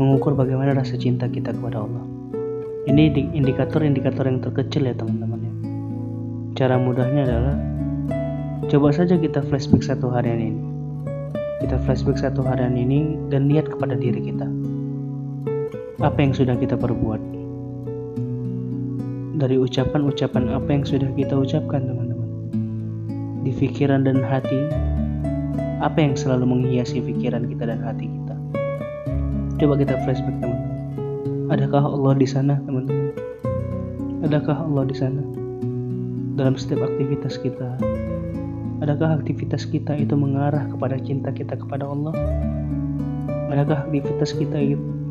mengukur 0.01 0.33
bagaimana 0.33 0.73
rasa 0.73 0.97
cinta 0.97 1.29
kita 1.29 1.53
kepada 1.53 1.85
Allah. 1.85 2.05
Ini 2.89 3.13
indikator-indikator 3.37 4.25
yang 4.25 4.41
terkecil 4.41 4.89
ya 4.89 4.97
teman-teman 4.97 5.39
ya. 5.45 5.55
Cara 6.57 6.81
mudahnya 6.81 7.29
adalah 7.29 7.57
coba 8.67 8.89
saja 8.97 9.21
kita 9.21 9.45
flashback 9.45 9.85
satu 9.85 10.09
harian 10.09 10.41
ini. 10.41 10.63
Kita 11.61 11.79
flashback 11.85 12.19
satu 12.19 12.43
harian 12.43 12.75
ini 12.75 13.15
dan 13.29 13.47
lihat 13.47 13.69
kepada 13.69 13.95
diri 13.95 14.19
kita. 14.25 14.49
Apa 16.03 16.19
yang 16.19 16.33
sudah 16.35 16.57
kita 16.59 16.75
perbuat? 16.75 17.21
Dari 19.39 19.61
ucapan-ucapan 19.61 20.51
apa 20.51 20.69
yang 20.73 20.83
sudah 20.83 21.13
kita 21.15 21.39
ucapkan 21.39 21.87
teman-teman. 21.87 22.31
Di 23.47 23.53
pikiran 23.55 24.03
dan 24.03 24.19
hati 24.25 24.67
apa 25.83 25.99
yang 25.99 26.15
selalu 26.15 26.47
menghiasi 26.47 27.03
pikiran 27.03 27.51
kita 27.51 27.67
dan 27.67 27.83
hati 27.83 28.07
kita? 28.07 28.35
Coba 29.59 29.75
kita 29.75 29.99
flashback 30.07 30.39
teman-teman. 30.39 30.71
Adakah 31.51 31.83
Allah 31.83 32.15
di 32.15 32.27
sana 32.31 32.55
teman-teman? 32.63 33.11
Adakah 34.23 34.63
Allah 34.63 34.87
di 34.87 34.95
sana? 34.95 35.23
Dalam 36.39 36.55
setiap 36.55 36.87
aktivitas 36.87 37.35
kita, 37.43 37.77
adakah 38.79 39.19
aktivitas 39.19 39.67
kita 39.67 39.99
itu 39.99 40.15
mengarah 40.15 40.71
kepada 40.71 40.97
cinta 41.03 41.35
kita 41.35 41.59
kepada 41.59 41.91
Allah? 41.91 42.15
Adakah 43.51 43.91
aktivitas 43.91 44.33
kita 44.39 44.63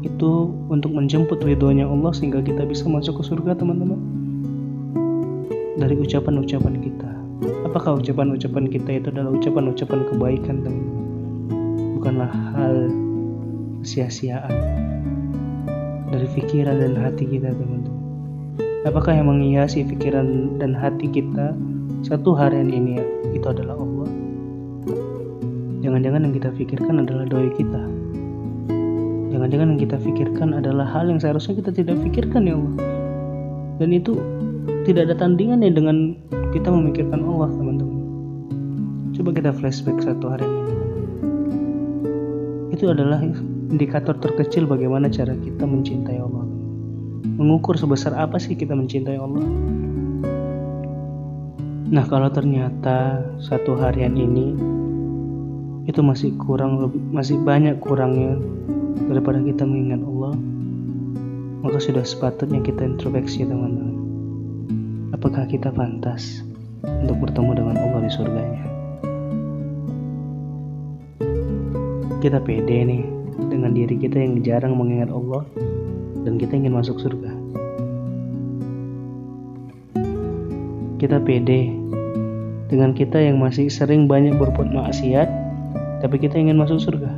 itu 0.02 0.32
untuk 0.72 0.96
menjemput 0.96 1.44
ridhonya 1.44 1.84
Allah 1.86 2.16
sehingga 2.16 2.40
kita 2.40 2.64
bisa 2.64 2.88
masuk 2.88 3.20
ke 3.20 3.24
surga 3.28 3.60
teman-teman? 3.60 4.00
Dari 5.78 6.00
ucapan-ucapan 6.00 6.76
kita, 6.80 7.01
Apakah 7.42 7.98
ucapan-ucapan 7.98 8.70
kita 8.70 8.90
itu 9.02 9.08
adalah 9.10 9.34
ucapan-ucapan 9.34 10.00
kebaikan 10.14 10.56
teman-teman? 10.62 11.06
Bukanlah 11.98 12.30
hal 12.54 12.76
sia-siaan 13.82 14.54
dari 16.14 16.28
pikiran 16.38 16.78
dan 16.78 16.94
hati 17.02 17.26
kita 17.26 17.50
teman-teman. 17.50 17.98
Apakah 18.86 19.18
yang 19.18 19.30
menghiasi 19.30 19.86
pikiran 19.86 20.58
dan 20.62 20.78
hati 20.78 21.10
kita 21.10 21.58
satu 22.06 22.34
harian 22.38 22.70
ini 22.70 23.02
ya, 23.02 23.06
itu 23.34 23.46
adalah 23.50 23.78
Allah? 23.78 24.10
Jangan-jangan 25.82 26.22
yang 26.30 26.34
kita 26.38 26.50
pikirkan 26.54 26.96
adalah 27.02 27.26
doa 27.26 27.50
kita. 27.58 27.82
Jangan-jangan 29.34 29.68
yang 29.74 29.82
kita 29.82 29.98
pikirkan 29.98 30.50
adalah 30.62 30.86
hal 30.86 31.10
yang 31.10 31.18
seharusnya 31.18 31.58
kita 31.58 31.74
tidak 31.74 31.98
pikirkan 32.06 32.46
ya 32.46 32.54
Allah. 32.54 32.76
Dan 33.82 33.90
itu 33.98 34.14
tidak 34.86 35.10
ada 35.10 35.16
tandingannya 35.18 35.74
dengan 35.74 35.98
kita 36.52 36.68
memikirkan 36.68 37.24
Allah 37.24 37.48
teman-teman. 37.56 38.00
Coba 39.16 39.30
kita 39.32 39.56
flashback 39.56 40.04
satu 40.04 40.26
hari. 40.28 40.48
Ini 42.72 42.76
itu 42.76 42.92
adalah 42.92 43.24
indikator 43.72 44.20
terkecil 44.20 44.68
bagaimana 44.68 45.08
cara 45.08 45.32
kita 45.40 45.64
mencintai 45.64 46.20
Allah. 46.20 46.44
Mengukur 47.40 47.80
sebesar 47.80 48.12
apa 48.20 48.36
sih 48.36 48.60
kita 48.60 48.76
mencintai 48.76 49.16
Allah? 49.16 49.46
Nah 51.92 52.04
kalau 52.08 52.28
ternyata 52.32 53.24
satu 53.40 53.76
harian 53.80 54.16
ini 54.16 54.56
itu 55.88 56.00
masih 56.04 56.36
kurang 56.40 56.84
lebih 56.84 57.02
masih 57.12 57.40
banyak 57.42 57.80
kurangnya 57.84 58.40
daripada 59.12 59.44
kita 59.44 59.66
mengingat 59.68 60.00
Allah 60.06 60.34
maka 61.62 61.78
sudah 61.84 62.06
sepatutnya 62.06 62.64
kita 62.64 62.86
introspeksi 62.86 63.44
teman-teman 63.44 64.01
apakah 65.12 65.44
kita 65.48 65.70
pantas 65.72 66.44
untuk 66.84 67.28
bertemu 67.28 67.52
dengan 67.56 67.76
Allah 67.78 68.00
di 68.04 68.12
surganya? 68.12 68.64
Kita 72.22 72.38
pede 72.40 72.78
nih 72.86 73.04
dengan 73.50 73.72
diri 73.74 73.96
kita 73.98 74.18
yang 74.22 74.40
jarang 74.46 74.78
mengingat 74.78 75.10
Allah 75.10 75.44
dan 76.24 76.38
kita 76.38 76.54
ingin 76.58 76.74
masuk 76.74 77.02
surga. 77.02 77.32
Kita 81.02 81.18
pede 81.18 81.74
dengan 82.70 82.94
kita 82.94 83.18
yang 83.18 83.42
masih 83.42 83.68
sering 83.68 84.06
banyak 84.06 84.38
berbuat 84.38 84.70
maksiat, 84.70 85.28
tapi 86.00 86.16
kita 86.22 86.38
ingin 86.38 86.62
masuk 86.62 86.78
surga. 86.78 87.10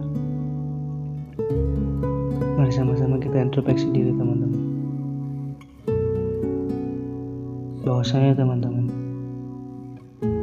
Mari 2.58 2.72
sama-sama 2.72 3.20
kita 3.20 3.44
introspeksi 3.44 3.92
diri 3.92 4.16
teman-teman. 4.16 4.43
Bahwasanya 8.04 8.36
teman-teman, 8.36 8.86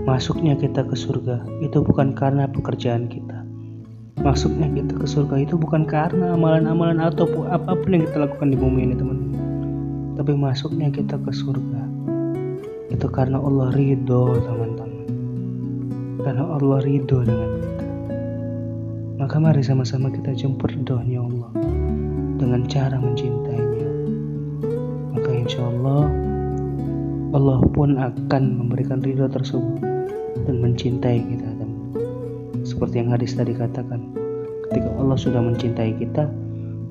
masuknya 0.08 0.56
kita 0.56 0.80
ke 0.80 0.96
surga 0.96 1.44
itu 1.60 1.84
bukan 1.84 2.16
karena 2.16 2.48
pekerjaan 2.48 3.04
kita. 3.04 3.44
Masuknya 4.24 4.72
kita 4.72 4.96
ke 4.96 5.04
surga 5.04 5.44
itu 5.44 5.60
bukan 5.60 5.84
karena 5.84 6.40
amalan-amalan 6.40 7.04
ataupun 7.04 7.52
apa 7.52 7.76
pun 7.76 8.00
yang 8.00 8.08
kita 8.08 8.24
lakukan 8.24 8.48
di 8.48 8.56
bumi 8.56 8.88
ini 8.88 8.94
teman-teman. 8.96 9.44
Tapi 10.16 10.32
masuknya 10.40 10.88
kita 10.88 11.20
ke 11.20 11.28
surga 11.36 11.84
itu 12.96 13.06
karena 13.12 13.36
Allah 13.36 13.76
ridho 13.76 14.40
teman-teman 14.40 15.04
karena 16.24 16.48
Allah 16.56 16.80
ridho 16.80 17.28
dengan 17.28 17.50
kita. 17.60 17.84
Maka 19.20 19.36
mari 19.36 19.60
sama-sama 19.60 20.08
kita 20.08 20.32
jemput 20.32 20.72
ridhonya 20.72 21.28
Allah 21.28 21.52
dengan 22.40 22.64
cara 22.72 22.96
mencintainya. 22.96 23.88
Maka 25.12 25.28
insya 25.28 25.60
Allah 25.60 26.19
Allah 27.30 27.62
pun 27.70 27.94
akan 27.94 28.42
memberikan 28.58 28.98
ridho 29.06 29.30
tersebut 29.30 29.78
dan 30.50 30.56
mencintai 30.58 31.22
kita 31.22 31.48
teman. 31.62 31.94
Seperti 32.66 33.02
yang 33.02 33.14
hadis 33.14 33.38
tadi 33.38 33.54
katakan, 33.54 34.02
ketika 34.66 34.90
Allah 34.98 35.14
sudah 35.14 35.38
mencintai 35.38 35.94
kita, 35.94 36.26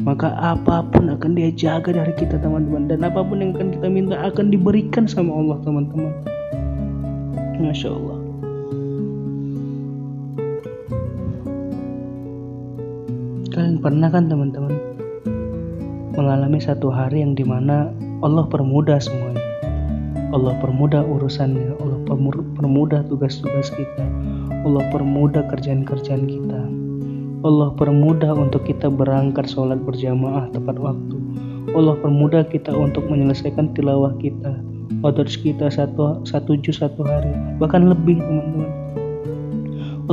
maka 0.08 0.31
apa 0.39 0.88
pun 0.96 1.12
akan 1.12 1.36
dia 1.36 1.51
jaga 1.51 1.91
dari 1.91 2.15
kita 2.15 2.39
teman-teman 2.39 2.88
dan 2.88 3.03
apa 3.03 3.19
pun 3.19 3.43
yang 3.43 3.51
akan 3.51 3.67
kita 3.75 3.88
minta 3.91 4.15
akan 4.15 4.48
diberikan 4.48 5.03
sama 5.12 5.36
Allah 5.36 5.60
teman-teman. 5.60 6.13
Masya 7.60 7.91
Allah. 7.91 8.17
Kalian 13.51 13.84
pernah 13.84 14.08
kan 14.08 14.31
teman-teman 14.31 14.72
mengalami 16.15 16.63
satu 16.63 16.88
hari 16.88 17.19
yang 17.27 17.36
di 17.36 17.43
mana 17.43 17.91
Allah 18.24 18.48
permudah 18.48 19.03
semuanya. 19.03 19.28
Allah 20.29 20.53
permudah 20.62 21.01
urusannya, 21.01 21.74
Allah 21.81 21.98
permudah 22.53 23.01
tugas-tugas 23.09 23.74
kita, 23.74 24.05
Allah 24.62 24.86
permudah 24.93 25.41
kerjaan-kerjaan 25.50 26.24
kita. 26.29 26.62
Allah 27.41 27.74
permudah 27.74 28.38
untuk 28.38 28.62
kita 28.69 28.93
berangkat 28.93 29.50
sholat 29.50 29.81
berjamaah 29.81 30.53
tepat 30.53 30.77
waktu. 30.77 31.17
Allah 31.74 31.98
permudah 31.98 32.45
kita 32.45 32.69
untuk 32.69 33.09
menyelesaikan 33.09 33.74
tilawah 33.74 34.13
kita, 34.21 34.53
otot 35.01 35.25
kita 35.33 35.65
satu, 35.74 36.21
satu 36.29 36.62
juz 36.62 36.77
satu 36.77 37.01
hari, 37.01 37.33
bahkan 37.57 37.89
lebih 37.89 38.21
teman-teman. 38.21 38.69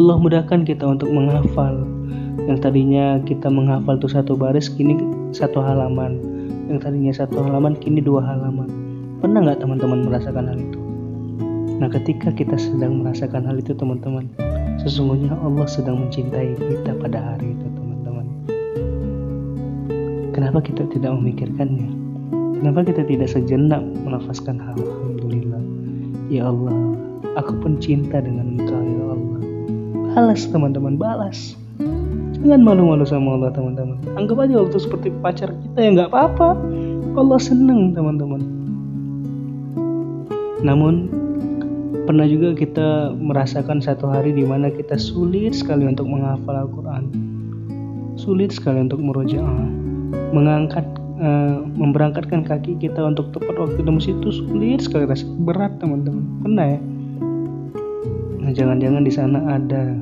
Allah 0.00 0.16
mudahkan 0.16 0.64
kita 0.64 0.96
untuk 0.96 1.12
menghafal, 1.12 1.84
yang 2.48 2.56
tadinya 2.56 3.20
kita 3.28 3.52
menghafal 3.52 4.00
tuh 4.00 4.12
satu 4.12 4.32
baris 4.32 4.72
kini 4.72 4.96
satu 5.34 5.60
halaman 5.60 6.20
yang 6.68 6.78
tadinya 6.78 7.12
satu 7.14 7.42
halaman 7.42 7.74
kini 7.78 8.04
dua 8.04 8.22
halaman 8.22 8.68
pernah 9.20 9.40
nggak 9.42 9.60
teman-teman 9.64 10.04
merasakan 10.04 10.44
hal 10.48 10.58
itu 10.58 10.80
nah 11.76 11.88
ketika 11.92 12.32
kita 12.32 12.56
sedang 12.56 13.04
merasakan 13.04 13.44
hal 13.44 13.56
itu 13.60 13.72
teman-teman 13.76 14.28
sesungguhnya 14.80 15.32
Allah 15.40 15.66
sedang 15.68 16.04
mencintai 16.04 16.56
kita 16.56 16.92
pada 17.00 17.18
hari 17.20 17.52
itu 17.52 17.66
teman-teman 17.76 18.26
kenapa 20.32 20.60
kita 20.64 20.84
tidak 20.92 21.12
memikirkannya 21.16 21.88
kenapa 22.60 22.84
kita 22.84 23.02
tidak 23.04 23.28
sejenak 23.28 23.84
menafaskan 24.04 24.56
hal 24.60 24.76
Alhamdulillah 24.76 25.62
ya 26.32 26.48
Allah 26.48 26.76
aku 27.36 27.52
pun 27.60 27.76
cinta 27.80 28.20
dengan 28.20 28.56
engkau 28.56 28.80
ya 28.80 29.04
Allah 29.12 29.40
balas 30.16 30.48
teman-teman 30.48 30.96
balas 30.96 31.56
Jangan 32.46 32.62
malu-malu 32.62 33.02
sama 33.02 33.34
Allah 33.34 33.50
teman-teman. 33.50 33.98
Anggap 34.14 34.46
aja 34.46 34.62
waktu 34.62 34.78
seperti 34.78 35.08
pacar 35.18 35.50
kita 35.50 35.78
ya 35.82 35.88
nggak 35.98 36.14
apa-apa. 36.14 36.54
Allah 37.18 37.40
seneng 37.42 37.90
teman-teman. 37.90 38.55
Namun 40.66 41.06
pernah 42.10 42.26
juga 42.26 42.58
kita 42.58 43.14
merasakan 43.14 43.78
satu 43.78 44.10
hari 44.10 44.34
di 44.34 44.42
mana 44.42 44.66
kita 44.74 44.98
sulit 44.98 45.54
sekali 45.54 45.86
untuk 45.86 46.10
menghafal 46.10 46.66
Al-Quran. 46.66 47.04
Sulit 48.18 48.50
sekali 48.50 48.82
untuk 48.82 48.98
merojaah. 48.98 49.62
Mengangkat 50.34 50.86
uh, 51.22 51.62
memberangkatkan 51.62 52.42
kaki 52.42 52.82
kita 52.82 52.98
untuk 52.98 53.30
tepat 53.30 53.54
waktu 53.54 53.78
di 53.78 53.90
masjid 53.94 54.18
itu 54.18 54.42
sulit 54.42 54.82
sekali 54.82 55.06
rasa 55.06 55.22
berat 55.46 55.78
teman-teman. 55.78 56.26
Pernah 56.42 56.66
ya? 56.66 56.80
Nah, 58.42 58.50
jangan-jangan 58.50 59.02
di 59.06 59.12
sana 59.14 59.38
ada 59.54 59.94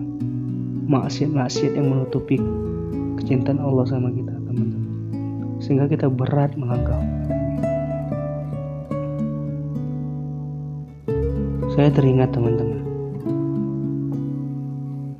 maksiat-maksiat 0.84 1.76
yang 1.76 1.92
menutupi 1.92 2.40
kecintaan 3.20 3.56
Allah 3.56 3.88
sama 3.88 4.12
kita 4.12 4.36
teman-teman 4.48 4.84
sehingga 5.64 5.88
kita 5.88 6.12
berat 6.12 6.52
melangkah 6.60 7.00
saya 11.74 11.90
teringat 11.90 12.30
teman-teman. 12.30 12.86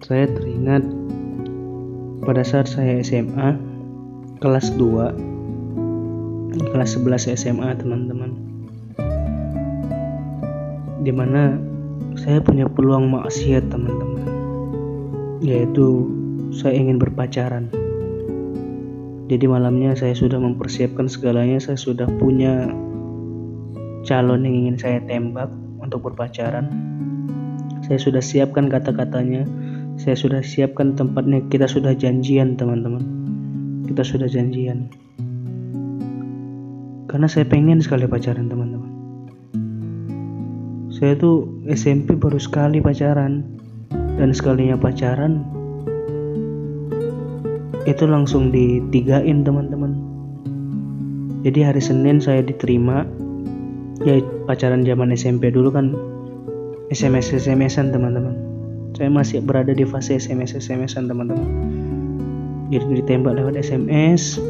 Saya 0.07 0.31
teringat 0.31 0.87
pada 2.23 2.47
saat 2.47 2.71
saya 2.71 3.03
SMA 3.03 3.59
kelas 4.39 4.71
2 4.79 6.55
kelas 6.71 6.95
11 6.95 7.35
SMA 7.35 7.75
teman-teman. 7.75 8.39
Di 11.03 11.11
mana 11.11 11.59
saya 12.15 12.39
punya 12.39 12.71
peluang 12.71 13.11
maksiat 13.11 13.75
teman-teman. 13.75 14.23
Yaitu 15.43 16.07
saya 16.55 16.79
ingin 16.79 17.03
berpacaran. 17.03 17.67
Jadi 19.27 19.51
malamnya 19.51 19.99
saya 19.99 20.15
sudah 20.15 20.39
mempersiapkan 20.39 21.11
segalanya, 21.11 21.59
saya 21.59 21.75
sudah 21.75 22.07
punya 22.23 22.71
calon 24.07 24.47
yang 24.47 24.55
ingin 24.55 24.77
saya 24.79 25.03
tembak 25.03 25.51
untuk 25.85 26.09
berpacaran. 26.09 26.73
Saya 27.85 28.01
sudah 28.01 28.25
siapkan 28.25 28.73
kata-katanya, 28.73 29.45
saya 30.01 30.17
sudah 30.17 30.41
siapkan 30.41 30.97
tempatnya, 30.97 31.45
kita 31.53 31.69
sudah 31.69 31.93
janjian 31.93 32.57
teman-teman. 32.57 33.05
Kita 33.85 34.01
sudah 34.01 34.25
janjian. 34.25 34.89
Karena 37.07 37.29
saya 37.29 37.45
pengen 37.45 37.85
sekali 37.85 38.09
pacaran 38.09 38.49
teman-teman. 38.49 38.91
Saya 40.89 41.15
tuh 41.21 41.47
SMP 41.69 42.17
baru 42.17 42.41
sekali 42.41 42.81
pacaran 42.81 43.45
dan 44.17 44.33
sekalinya 44.33 44.79
pacaran 44.79 45.45
itu 47.85 48.05
langsung 48.09 48.49
ditigain 48.49 49.45
teman-teman 49.45 49.93
jadi 51.45 51.69
hari 51.69 51.83
Senin 51.85 52.25
saya 52.25 52.41
diterima 52.41 53.05
ya 54.03 54.19
pacaran 54.51 54.83
zaman 54.83 55.15
SMP 55.15 55.55
dulu 55.55 55.71
kan 55.71 55.95
SMS 56.91 57.31
SMSan 57.39 57.95
teman-teman. 57.95 58.35
Saya 58.95 59.11
masih 59.11 59.43
berada 59.43 59.71
di 59.71 59.87
fase 59.87 60.19
SMS 60.19 60.59
SMSan 60.59 61.07
teman-teman. 61.07 61.47
Jadi 62.75 63.03
ditembak 63.03 63.39
lewat 63.39 63.55
SMS 63.55 64.43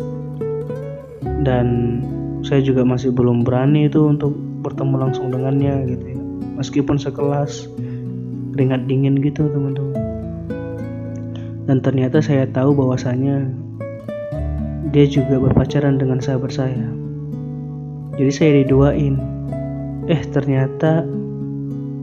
dan 1.45 2.01
saya 2.41 2.65
juga 2.65 2.85
masih 2.85 3.13
belum 3.13 3.45
berani 3.45 3.89
itu 3.89 4.05
untuk 4.09 4.33
bertemu 4.65 5.09
langsung 5.09 5.29
dengannya 5.29 5.93
gitu 5.93 6.05
ya. 6.17 6.19
Meskipun 6.61 6.97
sekelas 6.97 7.69
keringat 8.57 8.89
dingin 8.89 9.21
gitu 9.21 9.49
teman-teman. 9.53 9.97
Dan 11.65 11.81
ternyata 11.81 12.21
saya 12.21 12.45
tahu 12.49 12.77
bahwasanya 12.77 13.49
dia 14.93 15.09
juga 15.09 15.41
berpacaran 15.41 15.97
dengan 15.97 16.21
sahabat 16.21 16.53
saya. 16.53 16.87
Jadi 18.15 18.31
saya 18.31 18.51
diduain 18.63 19.34
eh 20.05 20.21
ternyata 20.29 21.09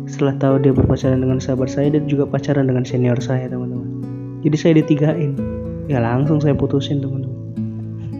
setelah 0.10 0.34
tahu 0.42 0.56
dia 0.66 0.74
berpacaran 0.74 1.22
dengan 1.22 1.38
sahabat 1.38 1.70
saya 1.70 1.94
dia 1.94 2.02
juga 2.10 2.26
pacaran 2.26 2.66
dengan 2.66 2.82
senior 2.82 3.22
saya 3.22 3.46
teman-teman. 3.46 4.02
Jadi 4.42 4.56
saya 4.58 4.74
ditigain 4.82 5.38
ya 5.86 6.02
langsung 6.02 6.42
saya 6.42 6.58
putusin 6.58 7.00
teman-teman. 7.00 7.40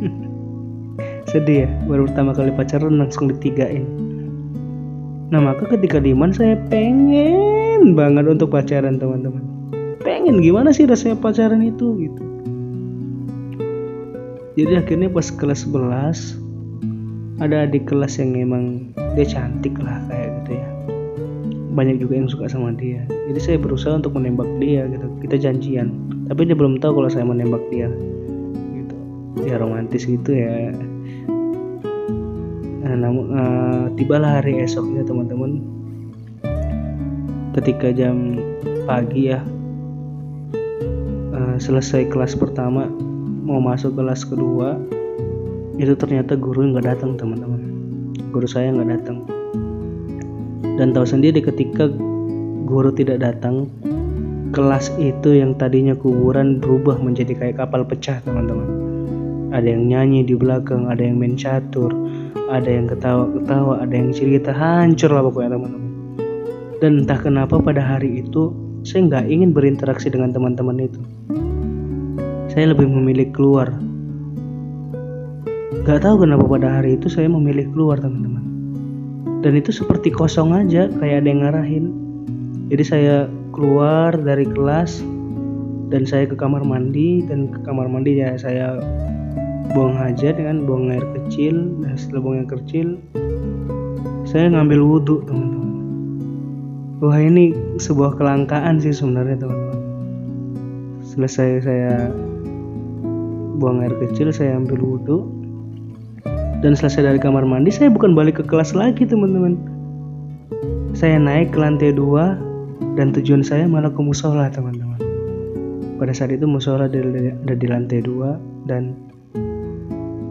Sedih 1.32 1.66
ya 1.66 1.70
baru 1.90 2.06
pertama 2.06 2.38
kali 2.38 2.54
pacaran 2.54 3.02
langsung 3.02 3.30
ditigain 3.32 3.86
nah 5.32 5.40
maka 5.40 5.64
ketika 5.64 5.96
diman 6.04 6.36
saya 6.36 6.60
pengen 6.68 7.96
banget 7.96 8.28
untuk 8.28 8.52
pacaran 8.52 9.00
teman-teman. 9.00 9.40
Pengen 10.04 10.44
gimana 10.44 10.76
sih 10.76 10.84
rasanya 10.84 11.16
pacaran 11.24 11.64
itu 11.64 11.96
gitu. 12.04 12.24
Jadi 14.60 14.74
akhirnya 14.76 15.08
pas 15.08 15.32
kelas 15.32 15.64
11 15.64 16.51
ada 17.42 17.66
adik 17.66 17.90
kelas 17.90 18.22
yang 18.22 18.38
emang 18.38 18.94
dia 19.18 19.26
cantik 19.26 19.74
lah 19.82 19.98
kayak 20.06 20.30
gitu 20.46 20.62
ya. 20.62 20.68
Banyak 21.74 21.98
juga 21.98 22.14
yang 22.22 22.30
suka 22.30 22.46
sama 22.46 22.70
dia. 22.78 23.02
Jadi 23.10 23.40
saya 23.42 23.58
berusaha 23.58 23.98
untuk 23.98 24.14
menembak 24.14 24.46
dia 24.62 24.86
gitu. 24.86 25.10
Kita 25.26 25.42
janjian. 25.42 25.90
Tapi 26.30 26.46
dia 26.46 26.54
belum 26.54 26.78
tahu 26.78 27.02
kalau 27.02 27.10
saya 27.10 27.26
menembak 27.26 27.66
dia. 27.74 27.90
Ya 29.42 29.58
romantis 29.58 30.06
gitu 30.06 30.38
ya. 30.38 30.70
Nah, 32.86 32.96
namun 33.10 33.26
uh, 33.34 33.84
tibalah 33.98 34.38
hari 34.38 34.62
esoknya 34.62 35.02
teman-teman. 35.02 35.66
Ketika 37.58 37.90
jam 37.90 38.38
pagi 38.86 39.34
ya 39.34 39.42
uh, 41.34 41.58
selesai 41.58 42.08
kelas 42.14 42.38
pertama 42.38 42.88
mau 43.44 43.60
masuk 43.60 43.98
kelas 43.98 44.24
kedua 44.24 44.80
itu 45.82 45.98
ternyata 45.98 46.38
guru 46.38 46.70
nggak 46.70 46.86
datang 46.86 47.18
teman-teman. 47.18 47.62
Guru 48.30 48.46
saya 48.46 48.70
nggak 48.70 48.90
datang. 49.02 49.26
Dan 50.78 50.94
tahu 50.94 51.10
sendiri 51.10 51.42
ketika 51.42 51.90
guru 52.70 52.94
tidak 52.94 53.26
datang 53.26 53.66
kelas 54.54 54.94
itu 55.02 55.42
yang 55.42 55.58
tadinya 55.58 55.98
kuburan 55.98 56.62
berubah 56.62 57.02
menjadi 57.02 57.34
kayak 57.34 57.58
kapal 57.58 57.82
pecah 57.82 58.22
teman-teman. 58.22 58.70
Ada 59.52 59.68
yang 59.74 59.90
nyanyi 59.90 60.22
di 60.22 60.38
belakang 60.38 60.88
ada 60.88 61.02
yang 61.02 61.20
main 61.20 61.36
catur 61.36 61.92
ada 62.52 62.68
yang 62.68 62.88
ketawa-ketawa 62.88 63.84
ada 63.84 63.92
yang 63.96 64.12
cerita 64.14 64.54
hancur 64.54 65.10
lah 65.12 65.26
pokoknya 65.26 65.58
teman-teman. 65.58 65.92
Dan 66.78 66.92
entah 67.04 67.20
kenapa 67.20 67.58
pada 67.58 67.82
hari 67.82 68.22
itu 68.22 68.54
saya 68.86 69.10
nggak 69.10 69.26
ingin 69.34 69.50
berinteraksi 69.50 70.14
dengan 70.14 70.30
teman-teman 70.30 70.78
itu. 70.78 71.02
Saya 72.54 72.76
lebih 72.76 72.86
memilih 72.86 73.34
keluar 73.34 73.72
Gak 75.82 76.06
tahu 76.06 76.22
kenapa 76.22 76.46
pada 76.46 76.78
hari 76.78 76.94
itu 76.94 77.10
saya 77.10 77.26
memilih 77.26 77.66
keluar 77.74 77.98
teman-teman. 77.98 78.46
Dan 79.42 79.58
itu 79.58 79.74
seperti 79.74 80.14
kosong 80.14 80.54
aja 80.54 80.86
kayak 81.02 81.26
ada 81.26 81.28
yang 81.34 81.42
ngarahin. 81.42 81.86
Jadi 82.70 82.84
saya 82.86 83.16
keluar 83.50 84.14
dari 84.14 84.46
kelas 84.46 85.02
dan 85.90 86.06
saya 86.06 86.30
ke 86.30 86.38
kamar 86.38 86.62
mandi 86.62 87.26
dan 87.26 87.50
ke 87.50 87.66
kamar 87.66 87.90
mandi 87.90 88.22
ya 88.22 88.38
saya 88.38 88.78
buang 89.74 89.98
hajat 89.98 90.38
dengan 90.38 90.70
buang 90.70 90.94
air 90.94 91.02
kecil 91.18 91.74
dan 91.82 91.98
setelah 91.98 92.22
buang 92.30 92.38
air 92.46 92.50
kecil 92.62 93.02
saya 94.30 94.54
ngambil 94.54 94.86
wudhu 94.86 95.26
teman-teman. 95.26 95.70
Wah 97.02 97.18
ini 97.18 97.58
sebuah 97.82 98.22
kelangkaan 98.22 98.78
sih 98.78 98.94
sebenarnya 98.94 99.50
teman-teman. 99.50 99.82
Selesai 101.02 101.66
saya 101.66 102.14
buang 103.58 103.82
air 103.82 103.98
kecil 103.98 104.30
saya 104.30 104.62
ambil 104.62 104.78
wudhu 104.78 105.31
dan 106.62 106.78
selesai 106.78 107.10
dari 107.10 107.20
kamar 107.20 107.42
mandi 107.42 107.74
saya 107.74 107.90
bukan 107.90 108.14
balik 108.14 108.38
ke 108.38 108.44
kelas 108.46 108.78
lagi 108.78 109.02
teman-teman. 109.02 109.58
Saya 110.94 111.18
naik 111.18 111.54
ke 111.54 111.58
lantai 111.58 111.90
dua 111.90 112.38
dan 112.94 113.10
tujuan 113.10 113.42
saya 113.42 113.66
malah 113.66 113.90
ke 113.90 113.98
musola 113.98 114.46
teman-teman. 114.54 115.02
Pada 115.98 116.14
saat 116.14 116.34
itu 116.34 116.46
musola 116.46 116.86
ada 116.86 117.54
di 117.58 117.68
lantai 117.68 118.06
dua 118.06 118.38
dan 118.70 118.94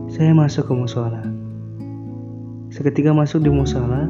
saya 0.06 0.30
masuk 0.30 0.70
ke 0.70 0.74
musola. 0.74 1.22
Seketika 2.70 3.10
masuk 3.10 3.42
di 3.42 3.50
musola 3.50 4.06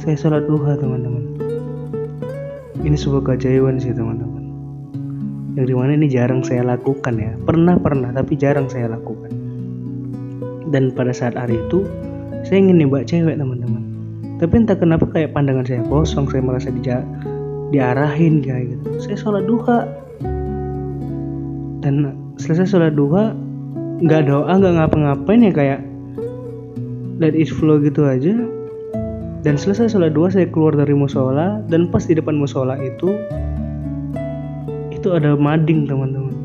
saya 0.00 0.16
sholat 0.16 0.48
duha 0.48 0.80
teman-teman. 0.80 1.36
Ini 2.80 2.96
sebuah 2.96 3.28
keajaiban 3.28 3.76
sih 3.76 3.92
teman-teman. 3.92 4.48
Yang 5.60 5.66
di 5.66 5.74
mana 5.76 5.90
ini 5.92 6.06
jarang 6.08 6.40
saya 6.40 6.64
lakukan 6.64 7.20
ya. 7.20 7.36
Pernah 7.44 7.76
pernah 7.82 8.14
tapi 8.14 8.38
jarang 8.38 8.70
saya 8.70 8.94
lakukan 8.94 9.17
dan 10.68 10.92
pada 10.92 11.12
saat 11.12 11.32
hari 11.36 11.56
itu 11.56 11.84
saya 12.44 12.64
ingin 12.64 12.84
nembak 12.84 13.08
cewek 13.08 13.36
teman-teman. 13.36 13.82
Tapi 14.38 14.54
entah 14.54 14.78
kenapa 14.78 15.04
kayak 15.10 15.34
pandangan 15.34 15.66
saya 15.66 15.82
kosong 15.90 16.30
saya 16.30 16.42
merasa 16.44 16.70
di 16.70 16.80
diarahin 17.74 18.40
kayak 18.40 18.78
gitu. 18.78 18.86
Saya 19.02 19.16
sholat 19.18 19.44
duha. 19.50 19.84
Dan 21.82 22.14
selesai 22.38 22.70
sholat 22.70 22.94
duha 22.94 23.34
nggak 23.98 24.30
doa 24.30 24.52
nggak 24.54 24.74
ngapa-ngapain 24.78 25.42
ya 25.42 25.52
kayak 25.52 25.80
let 27.18 27.34
it 27.34 27.50
flow 27.50 27.82
gitu 27.82 28.06
aja. 28.06 28.46
Dan 29.42 29.54
selesai 29.58 29.90
sholat 29.90 30.14
duha 30.14 30.30
saya 30.30 30.46
keluar 30.46 30.78
dari 30.78 30.94
musola. 30.94 31.58
Dan 31.66 31.90
pas 31.90 32.06
di 32.06 32.14
depan 32.14 32.38
musola 32.38 32.78
itu 32.78 33.18
itu 34.94 35.08
ada 35.10 35.34
mading 35.34 35.90
teman-teman. 35.90 36.36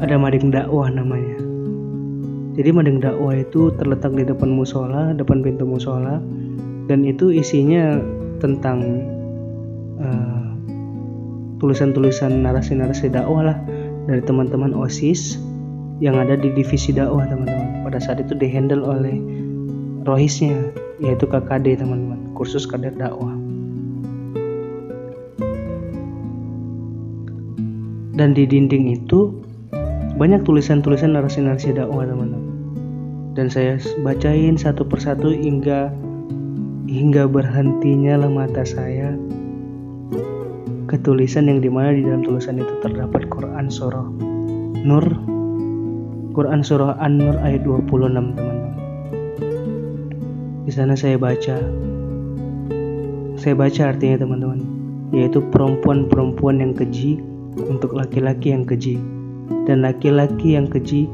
Ada 0.00 0.18
mading 0.18 0.50
dakwah 0.50 0.88
namanya 0.90 1.51
jadi 2.52 2.68
mading 2.68 3.00
dakwah 3.00 3.32
itu 3.32 3.72
terletak 3.80 4.12
di 4.12 4.28
depan 4.28 4.52
musola, 4.52 5.16
depan 5.16 5.40
pintu 5.40 5.64
musola, 5.64 6.20
dan 6.84 7.00
itu 7.08 7.32
isinya 7.32 7.96
tentang 8.44 9.08
uh, 9.96 10.52
tulisan-tulisan 11.64 12.44
narasi-narasi 12.44 13.08
dakwah 13.08 13.48
lah 13.48 13.58
dari 14.04 14.20
teman-teman 14.20 14.76
osis 14.76 15.40
yang 16.04 16.20
ada 16.20 16.36
di 16.36 16.52
divisi 16.52 16.92
dakwah 16.92 17.24
teman-teman. 17.24 17.88
Pada 17.88 17.96
saat 17.96 18.20
itu 18.20 18.36
dihandle 18.36 18.84
oleh 18.84 19.16
rohisnya 20.04 20.52
yaitu 21.00 21.24
KKD 21.24 21.80
teman-teman, 21.80 22.36
kursus 22.36 22.68
kader 22.68 22.92
dakwah. 22.92 23.32
Dan 28.12 28.36
di 28.36 28.44
dinding 28.44 28.92
itu 28.92 29.32
banyak 30.22 30.46
tulisan-tulisan 30.46 31.18
narasi-narasi 31.18 31.74
dakwah 31.74 32.06
teman-teman. 32.06 32.54
Dan 33.34 33.50
saya 33.50 33.74
bacain 34.06 34.54
satu 34.54 34.86
persatu 34.86 35.34
hingga 35.34 35.90
hingga 36.86 37.26
berhentinya 37.26 38.22
lah 38.22 38.30
mata 38.30 38.62
saya 38.62 39.18
ke 40.86 40.94
tulisan 41.02 41.50
yang 41.50 41.58
di 41.58 41.66
mana 41.66 41.90
di 41.90 42.06
dalam 42.06 42.22
tulisan 42.22 42.62
itu 42.62 42.70
terdapat 42.86 43.26
Quran 43.34 43.66
surah 43.66 44.06
Nur. 44.86 45.02
Quran 46.38 46.62
surah 46.62 47.02
An-Nur 47.02 47.42
ayat 47.42 47.66
26 47.66 47.90
teman-teman. 47.90 48.58
Di 50.62 50.70
sana 50.70 50.94
saya 50.94 51.18
baca. 51.18 51.58
Saya 53.42 53.54
baca 53.58 53.82
artinya 53.90 54.22
teman-teman 54.22 54.62
yaitu 55.10 55.42
perempuan-perempuan 55.50 56.62
yang 56.62 56.78
keji 56.78 57.18
untuk 57.58 57.90
laki-laki 57.98 58.54
yang 58.54 58.62
keji 58.62 59.02
dan 59.66 59.86
laki-laki 59.86 60.58
yang 60.58 60.66
keji 60.66 61.06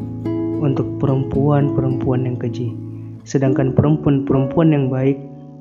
untuk 0.59 0.99
perempuan-perempuan 0.99 2.27
yang 2.27 2.37
keji, 2.37 2.75
sedangkan 3.23 3.73
perempuan-perempuan 3.73 4.75
yang 4.75 4.91
baik 4.91 5.19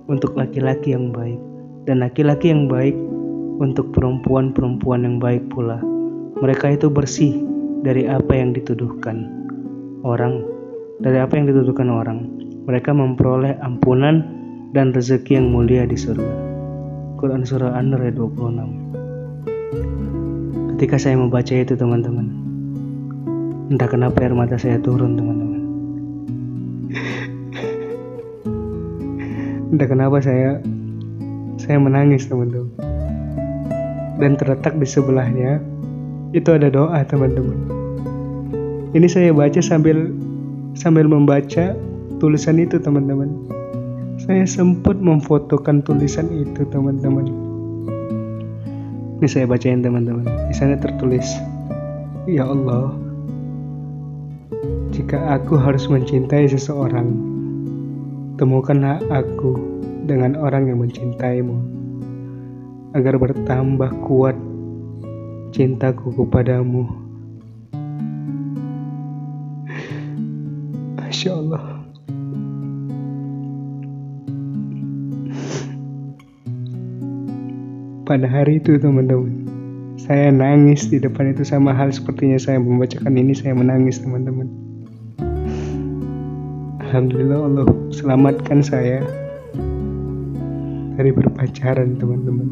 untuk 0.10 0.34
laki-laki 0.34 0.96
yang 0.96 1.14
baik, 1.14 1.38
dan 1.86 2.02
laki-laki 2.02 2.50
yang 2.50 2.66
baik 2.72 2.96
untuk 3.62 3.94
perempuan-perempuan 3.94 5.06
yang 5.06 5.18
baik 5.22 5.46
pula. 5.52 5.82
Mereka 6.38 6.78
itu 6.78 6.90
bersih 6.90 7.34
dari 7.82 8.06
apa 8.06 8.34
yang 8.34 8.54
dituduhkan 8.54 9.26
orang, 10.06 10.46
dari 11.02 11.18
apa 11.22 11.38
yang 11.38 11.50
dituduhkan 11.50 11.90
orang. 11.90 12.30
Mereka 12.68 12.92
memperoleh 12.92 13.56
ampunan 13.64 14.28
dan 14.76 14.92
rezeki 14.92 15.40
yang 15.40 15.56
mulia 15.56 15.88
di 15.88 15.96
surga. 15.96 16.48
Quran 17.18 17.42
Surah 17.42 17.74
An-Nur 17.74 18.06
ayat 18.06 18.14
26 18.14 20.78
Ketika 20.78 21.02
saya 21.02 21.18
membaca 21.18 21.50
itu 21.50 21.74
teman-teman 21.74 22.47
Entah 23.68 23.92
kenapa 23.92 24.24
air 24.24 24.32
mata 24.32 24.56
saya 24.56 24.80
turun 24.80 25.20
teman-teman. 25.20 25.62
Entah 29.76 29.88
kenapa 29.92 30.24
saya 30.24 30.64
Saya 31.60 31.76
menangis 31.84 32.32
teman-teman. 32.32 32.72
Dan 34.18 34.40
terletak 34.40 34.80
di 34.80 34.88
sebelahnya 34.88 35.60
Itu 36.32 36.56
ada 36.56 36.72
doa 36.72 37.04
teman-teman. 37.04 37.60
Ini 38.96 39.08
saya 39.12 39.36
baca 39.36 39.60
sambil 39.60 40.16
Sambil 40.80 41.10
membaca 41.12 41.76
tulisan 42.24 42.62
itu 42.62 42.80
teman-teman. 42.80 43.28
Saya 44.24 44.48
sempat 44.48 44.96
memfotokan 44.96 45.84
tulisan 45.84 46.30
itu 46.32 46.64
teman-teman. 46.72 47.28
Ini 49.18 49.28
saya 49.28 49.50
bacain 49.50 49.82
teman-teman. 49.82 50.24
Di 50.24 50.56
sana 50.56 50.78
tertulis 50.78 51.26
Ya 52.30 52.46
Allah 52.46 53.07
jika 54.98 55.38
aku 55.38 55.62
harus 55.62 55.86
mencintai 55.86 56.50
seseorang, 56.50 57.14
temukanlah 58.42 58.98
aku 59.14 59.54
dengan 60.10 60.34
orang 60.34 60.74
yang 60.74 60.82
mencintaimu, 60.82 61.54
agar 62.98 63.22
bertambah 63.22 63.94
kuat 64.02 64.34
cintaku 65.54 66.18
kepadamu. 66.18 66.90
Masya 70.98 71.32
Allah. 71.46 71.66
Pada 78.02 78.26
hari 78.26 78.58
itu 78.58 78.82
teman-teman, 78.82 79.46
saya 80.02 80.34
nangis 80.34 80.90
di 80.90 80.98
depan 80.98 81.38
itu 81.38 81.46
sama 81.46 81.70
hal 81.70 81.94
sepertinya 81.94 82.42
saya 82.42 82.58
membacakan 82.58 83.14
ini 83.14 83.38
saya 83.38 83.54
menangis 83.54 84.02
teman-teman. 84.02 84.67
Alhamdulillah 86.88 87.52
Allah 87.52 87.68
selamatkan 87.92 88.64
saya 88.64 89.04
dari 90.96 91.12
berpacaran 91.12 92.00
teman-teman. 92.00 92.48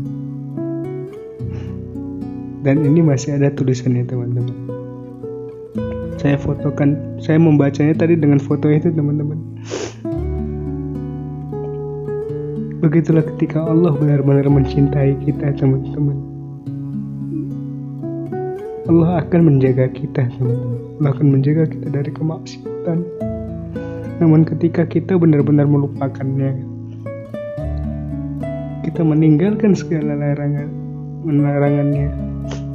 Dan 2.60 2.84
ini 2.84 3.00
masih 3.00 3.40
ada 3.40 3.48
tulisannya 3.56 4.04
teman-teman. 4.04 4.52
Saya 6.20 6.36
fotokan 6.36 7.00
saya 7.24 7.40
membacanya 7.40 7.96
tadi 7.96 8.20
dengan 8.20 8.44
foto 8.44 8.68
itu 8.68 8.92
teman-teman. 8.92 9.40
Begitulah 12.84 13.24
ketika 13.24 13.64
Allah 13.64 13.96
benar-benar 13.96 14.52
mencintai 14.52 15.16
kita 15.24 15.56
teman-teman. 15.56 16.20
Allah 18.92 19.24
akan 19.24 19.40
menjaga 19.48 19.88
kita 19.96 20.28
teman-teman. 20.28 21.00
Allah 21.00 21.16
akan 21.16 21.28
menjaga 21.40 21.72
kita 21.72 21.88
dari 21.88 22.12
kemaksiatan 22.12 23.25
namun 24.20 24.48
ketika 24.48 24.88
kita 24.88 25.20
benar-benar 25.20 25.68
melupakannya 25.68 26.56
kita 28.88 29.02
meninggalkan 29.04 29.76
segala 29.76 30.16
larangan 30.16 30.72
larangannya 31.26 32.08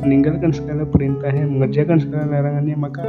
meninggalkan 0.05 0.53
segala 0.53 0.85
perintahnya 0.85 1.47
mengerjakan 1.49 2.03
segala 2.03 2.29
larangannya 2.29 2.77
maka 2.77 3.05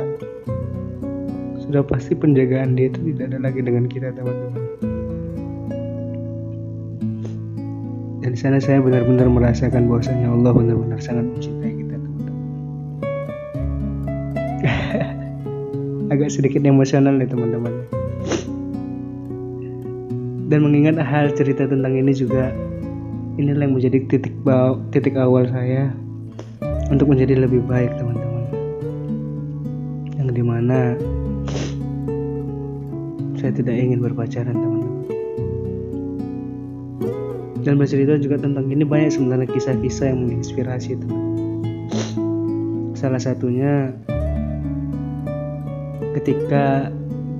sudah 1.71 1.87
pasti 1.87 2.13
penjagaan 2.15 2.75
dia 2.75 2.91
itu 2.91 2.99
tidak 3.15 3.31
ada 3.31 3.39
lagi 3.47 3.63
dengan 3.63 3.87
kita 3.87 4.11
teman-teman. 4.11 4.59
Dan 8.19 8.35
sana 8.35 8.59
saya 8.59 8.83
benar-benar 8.83 9.31
merasakan 9.31 9.87
bahwasanya 9.87 10.35
Allah 10.35 10.51
benar-benar 10.51 10.99
sangat 10.99 11.31
mencintai 11.31 11.71
kita 11.79 11.95
teman-teman. 11.95 12.43
Agak 16.13 16.27
sedikit 16.27 16.59
emosional 16.67 17.15
nih 17.15 17.31
teman-teman 17.31 18.00
dan 20.51 20.67
mengingat 20.67 20.99
hal 20.99 21.31
cerita 21.31 21.63
tentang 21.63 21.95
ini 21.95 22.11
juga 22.11 22.51
inilah 23.39 23.63
yang 23.63 23.71
menjadi 23.79 24.03
titik 24.11 24.35
bawah, 24.43 24.83
titik 24.91 25.15
awal 25.15 25.47
saya 25.47 25.95
untuk 26.91 27.07
menjadi 27.07 27.39
lebih 27.39 27.63
baik 27.63 27.95
teman-teman. 27.95 28.51
Yang 30.19 30.29
di 30.35 30.43
mana 30.43 30.99
saya 33.39 33.55
tidak 33.55 33.79
ingin 33.79 34.03
berpacaran 34.03 34.51
teman-teman. 34.51 34.99
Dan 37.63 37.79
bercerita 37.79 38.19
juga 38.19 38.35
tentang 38.43 38.67
ini 38.67 38.83
banyak 38.83 39.15
sebenarnya 39.15 39.47
kisah-kisah 39.55 40.11
yang 40.11 40.27
menginspirasi 40.27 40.99
teman-teman. 40.99 41.31
Salah 42.99 43.23
satunya 43.23 43.95
ketika 46.19 46.91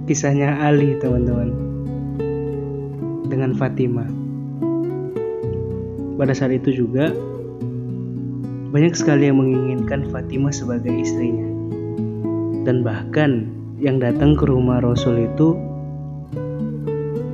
kisahnya 0.07 0.63
Ali 0.63 0.95
teman-teman 1.03 1.70
dengan 3.31 3.55
Fatimah 3.55 4.31
pada 6.21 6.37
saat 6.37 6.53
itu 6.53 6.85
juga 6.85 7.09
banyak 8.71 8.93
sekali 8.93 9.25
yang 9.25 9.41
menginginkan 9.41 10.05
Fatimah 10.13 10.53
sebagai 10.53 10.93
istrinya. 10.93 11.49
Dan 12.61 12.85
bahkan 12.85 13.49
yang 13.81 13.97
datang 13.97 14.37
ke 14.37 14.45
rumah 14.45 14.79
Rasul 14.85 15.25
itu 15.25 15.57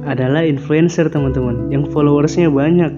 adalah 0.07 0.41
influencer 0.41 1.11
teman-teman 1.11 1.67
yang 1.67 1.83
followersnya 1.91 2.47
banyak. 2.47 2.95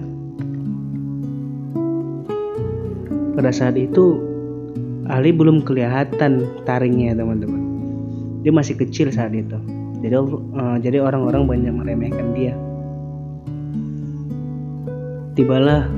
Pada 3.34 3.50
saat 3.50 3.74
itu 3.74 4.22
Ali 5.10 5.34
belum 5.34 5.66
kelihatan 5.66 6.46
taringnya 6.62 7.18
teman-teman. 7.18 7.60
Dia 8.46 8.54
masih 8.54 8.78
kecil 8.78 9.10
saat 9.10 9.34
itu. 9.34 9.58
Jadi 10.00 10.14
uh, 10.16 10.78
jadi 10.78 11.02
orang-orang 11.02 11.50
banyak 11.50 11.74
meremehkan 11.74 12.30
dia. 12.32 12.54
Tibalah 15.40 15.88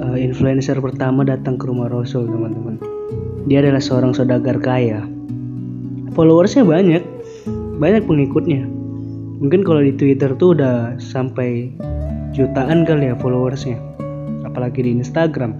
uh, 0.00 0.16
influencer 0.16 0.80
pertama 0.80 1.20
datang 1.20 1.60
ke 1.60 1.68
rumah 1.68 1.92
Rasul 1.92 2.32
teman-teman. 2.32 2.80
Dia 3.44 3.60
adalah 3.60 3.76
seorang 3.76 4.16
saudagar 4.16 4.56
kaya. 4.56 5.04
Followersnya 6.16 6.64
banyak 6.64 7.04
banyak 7.76 8.08
pengikutnya. 8.08 8.64
Mungkin 9.44 9.68
kalau 9.68 9.84
di 9.84 9.92
Twitter 9.92 10.32
tuh 10.32 10.56
udah 10.56 10.96
sampai 10.96 11.76
jutaan 12.32 12.88
kali 12.88 13.12
ya 13.12 13.20
followersnya 13.20 13.76
apalagi 14.48 14.80
di 14.80 14.96
Instagram. 14.96 15.52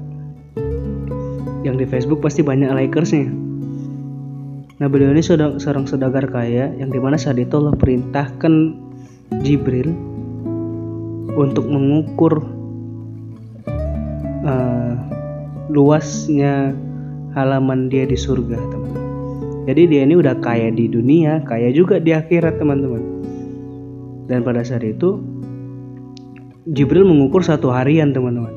Yang 1.68 1.85
di 1.85 1.87
Facebook 1.92 2.24
pasti 2.24 2.40
banyak 2.40 2.72
likersnya. 2.72 3.29
Nah 4.81 4.88
beliau 4.88 5.12
ini 5.12 5.20
seorang 5.20 5.85
saudagar 5.85 6.24
kaya 6.33 6.72
yang 6.81 6.88
di 6.88 6.96
mana 6.96 7.20
saat 7.20 7.37
itu 7.37 7.53
Allah 7.53 7.77
perintahkan 7.77 8.81
Jibril 9.44 9.92
untuk 11.37 11.68
mengukur 11.68 12.57
uh, 14.44 14.92
luasnya 15.72 16.74
halaman 17.35 17.88
dia 17.92 18.05
di 18.09 18.16
surga 18.18 18.57
teman-teman. 18.57 19.07
Jadi 19.68 19.83
dia 19.85 20.03
ini 20.09 20.16
udah 20.16 20.37
kaya 20.40 20.72
di 20.72 20.88
dunia 20.88 21.44
kaya 21.44 21.68
juga 21.70 22.01
di 22.01 22.16
akhirat 22.16 22.57
teman-teman. 22.57 23.03
Dan 24.29 24.44
pada 24.44 24.61
saat 24.64 24.85
itu 24.85 25.20
Jibril 26.68 27.09
mengukur 27.09 27.40
satu 27.40 27.72
harian 27.72 28.12
teman-teman. 28.12 28.53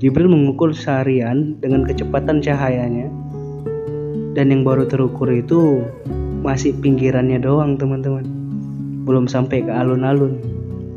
Jibril 0.00 0.28
mengukur 0.28 0.76
seharian 0.76 1.56
dengan 1.60 1.88
kecepatan 1.88 2.44
cahayanya. 2.44 3.08
Dan 4.36 4.50
yang 4.50 4.66
baru 4.66 4.84
terukur 4.84 5.30
itu 5.30 5.86
masih 6.44 6.76
pinggirannya 6.84 7.40
doang 7.40 7.80
teman-teman. 7.80 8.26
Belum 9.08 9.24
sampai 9.24 9.64
ke 9.64 9.72
alun-alun. 9.72 10.36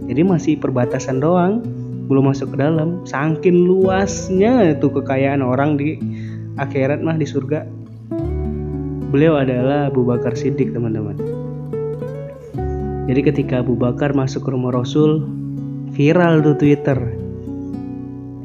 Jadi 0.07 0.21
masih 0.23 0.53
perbatasan 0.59 1.23
doang 1.23 1.63
belum 2.07 2.31
masuk 2.31 2.55
ke 2.55 2.57
dalam. 2.63 3.03
Saking 3.03 3.67
luasnya 3.67 4.73
itu 4.73 4.87
kekayaan 4.87 5.43
orang 5.43 5.75
di 5.75 5.99
akhirat 6.55 7.03
mah 7.03 7.19
di 7.19 7.27
surga. 7.27 7.67
Beliau 9.11 9.39
adalah 9.39 9.91
Abu 9.91 10.03
Bakar 10.07 10.35
Siddiq 10.35 10.71
teman-teman. 10.71 11.15
Jadi 13.07 13.21
ketika 13.23 13.63
Abu 13.63 13.79
Bakar 13.79 14.11
masuk 14.11 14.47
ke 14.47 14.49
rumah 14.51 14.75
Rasul 14.75 15.23
viral 15.95 16.43
tuh 16.43 16.55
Twitter. 16.59 16.99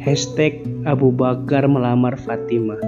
Hashtag 0.03 0.66
Abu 0.87 1.14
Bakar 1.14 1.66
melamar 1.66 2.18
Fatimah. 2.18 2.79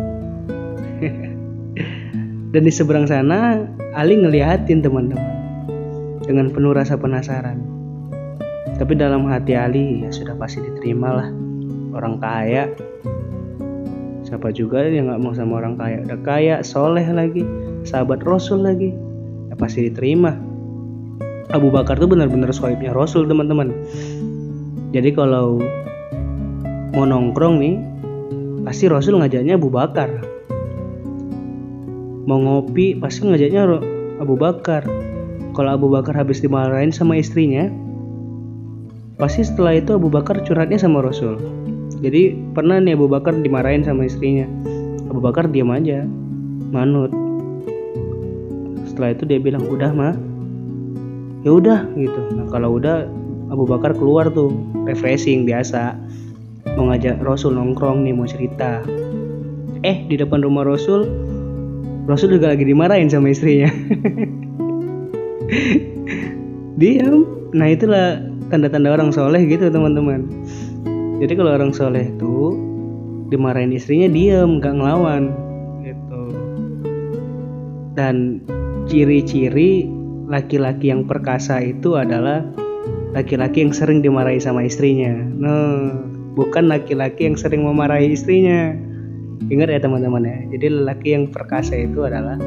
Dan 2.55 2.63
di 2.63 2.71
seberang 2.71 3.11
sana 3.11 3.67
Ali 3.95 4.15
ngeliatin 4.15 4.83
teman-teman 4.83 5.35
dengan 6.25 6.51
penuh 6.51 6.73
rasa 6.73 6.97
penasaran 6.97 7.59
tapi 8.75 8.99
dalam 8.99 9.31
hati 9.31 9.55
Ali 9.55 10.03
ya 10.03 10.11
sudah 10.11 10.35
pasti 10.35 10.59
diterima 10.59 11.09
lah. 11.15 11.29
Orang 11.95 12.19
kaya. 12.19 12.75
Siapa 14.27 14.51
juga 14.51 14.83
yang 14.83 15.07
nggak 15.07 15.21
mau 15.23 15.31
sama 15.31 15.63
orang 15.63 15.79
kaya? 15.79 16.03
Udah 16.03 16.19
kaya 16.27 16.55
soleh 16.67 17.07
lagi. 17.07 17.47
Sahabat 17.87 18.27
Rasul 18.27 18.67
lagi. 18.67 18.91
Ya 19.47 19.55
pasti 19.55 19.87
diterima. 19.87 20.35
Abu 21.55 21.71
Bakar 21.71 22.03
tuh 22.03 22.11
benar-benar 22.11 22.51
swipe-nya 22.51 22.91
Rasul 22.91 23.31
teman-teman. 23.31 23.71
Jadi 24.91 25.15
kalau 25.15 25.63
mau 26.99 27.07
nongkrong 27.07 27.63
nih 27.63 27.75
pasti 28.67 28.91
Rasul 28.91 29.23
ngajaknya 29.23 29.55
Abu 29.55 29.71
Bakar. 29.71 30.11
Mau 32.27 32.43
ngopi 32.43 32.99
pasti 32.99 33.23
ngajaknya 33.23 33.71
Abu 34.19 34.35
Bakar. 34.35 34.83
Kalau 35.55 35.71
Abu 35.71 35.87
Bakar 35.87 36.19
habis 36.19 36.43
dimarahin 36.43 36.91
sama 36.91 37.15
istrinya 37.15 37.71
pasti 39.15 39.47
setelah 39.47 39.79
itu 39.79 39.95
Abu 39.95 40.11
Bakar 40.11 40.43
curhatnya 40.43 40.79
sama 40.79 41.05
Rasul. 41.05 41.39
Jadi 42.03 42.35
pernah 42.53 42.83
nih 42.83 42.99
Abu 42.99 43.07
Bakar 43.07 43.33
dimarahin 43.39 43.87
sama 43.87 44.05
istrinya. 44.05 44.47
Abu 45.09 45.23
Bakar 45.23 45.47
diam 45.49 45.71
aja 45.71 46.03
manut. 46.75 47.15
Setelah 48.91 49.15
itu 49.15 49.25
dia 49.27 49.39
bilang 49.39 49.63
udah 49.71 49.91
mah 49.95 50.15
ya 51.47 51.55
udah 51.55 51.87
gitu. 51.95 52.21
Nah 52.35 52.47
kalau 52.51 52.77
udah 52.77 53.07
Abu 53.55 53.65
Bakar 53.69 53.95
keluar 53.95 54.29
tuh 54.35 54.51
refreshing 54.89 55.47
biasa. 55.47 55.95
Mau 56.75 56.91
ngajak 56.91 57.23
Rasul 57.23 57.55
nongkrong 57.55 58.03
nih 58.03 58.15
mau 58.17 58.27
cerita. 58.27 58.83
Eh 59.87 60.03
di 60.11 60.19
depan 60.19 60.43
rumah 60.43 60.67
Rasul 60.67 61.07
Rasul 62.05 62.37
juga 62.37 62.53
lagi 62.53 62.67
dimarahin 62.67 63.09
sama 63.09 63.31
istrinya. 63.31 63.71
Diam. 66.81 67.25
Nah 67.55 67.71
itulah 67.71 68.19
tanda-tanda 68.55 68.95
orang 68.95 69.11
soleh 69.11 69.43
gitu 69.51 69.67
teman-teman. 69.67 70.31
Jadi 71.19 71.35
kalau 71.35 71.59
orang 71.59 71.75
soleh 71.75 72.07
itu 72.07 72.55
dimarahin 73.35 73.75
istrinya 73.75 74.07
diem 74.07 74.63
gak 74.63 74.79
ngelawan 74.79 75.35
gitu. 75.83 76.23
Dan 77.99 78.47
ciri-ciri 78.87 79.91
laki-laki 80.31 80.95
yang 80.95 81.03
perkasa 81.03 81.59
itu 81.67 81.99
adalah 81.99 82.47
laki-laki 83.11 83.67
yang 83.67 83.75
sering 83.75 84.07
dimarahi 84.07 84.39
sama 84.39 84.63
istrinya. 84.63 85.11
Nah 85.19 85.91
bukan 86.39 86.71
laki-laki 86.71 87.27
yang 87.27 87.35
sering 87.35 87.67
memarahi 87.67 88.15
istrinya. 88.15 88.71
Ingat 89.51 89.67
ya 89.67 89.83
teman-teman 89.83 90.23
ya. 90.23 90.39
Jadi 90.55 90.67
laki 90.71 91.09
yang 91.11 91.27
perkasa 91.27 91.75
itu 91.75 92.07
adalah 92.07 92.39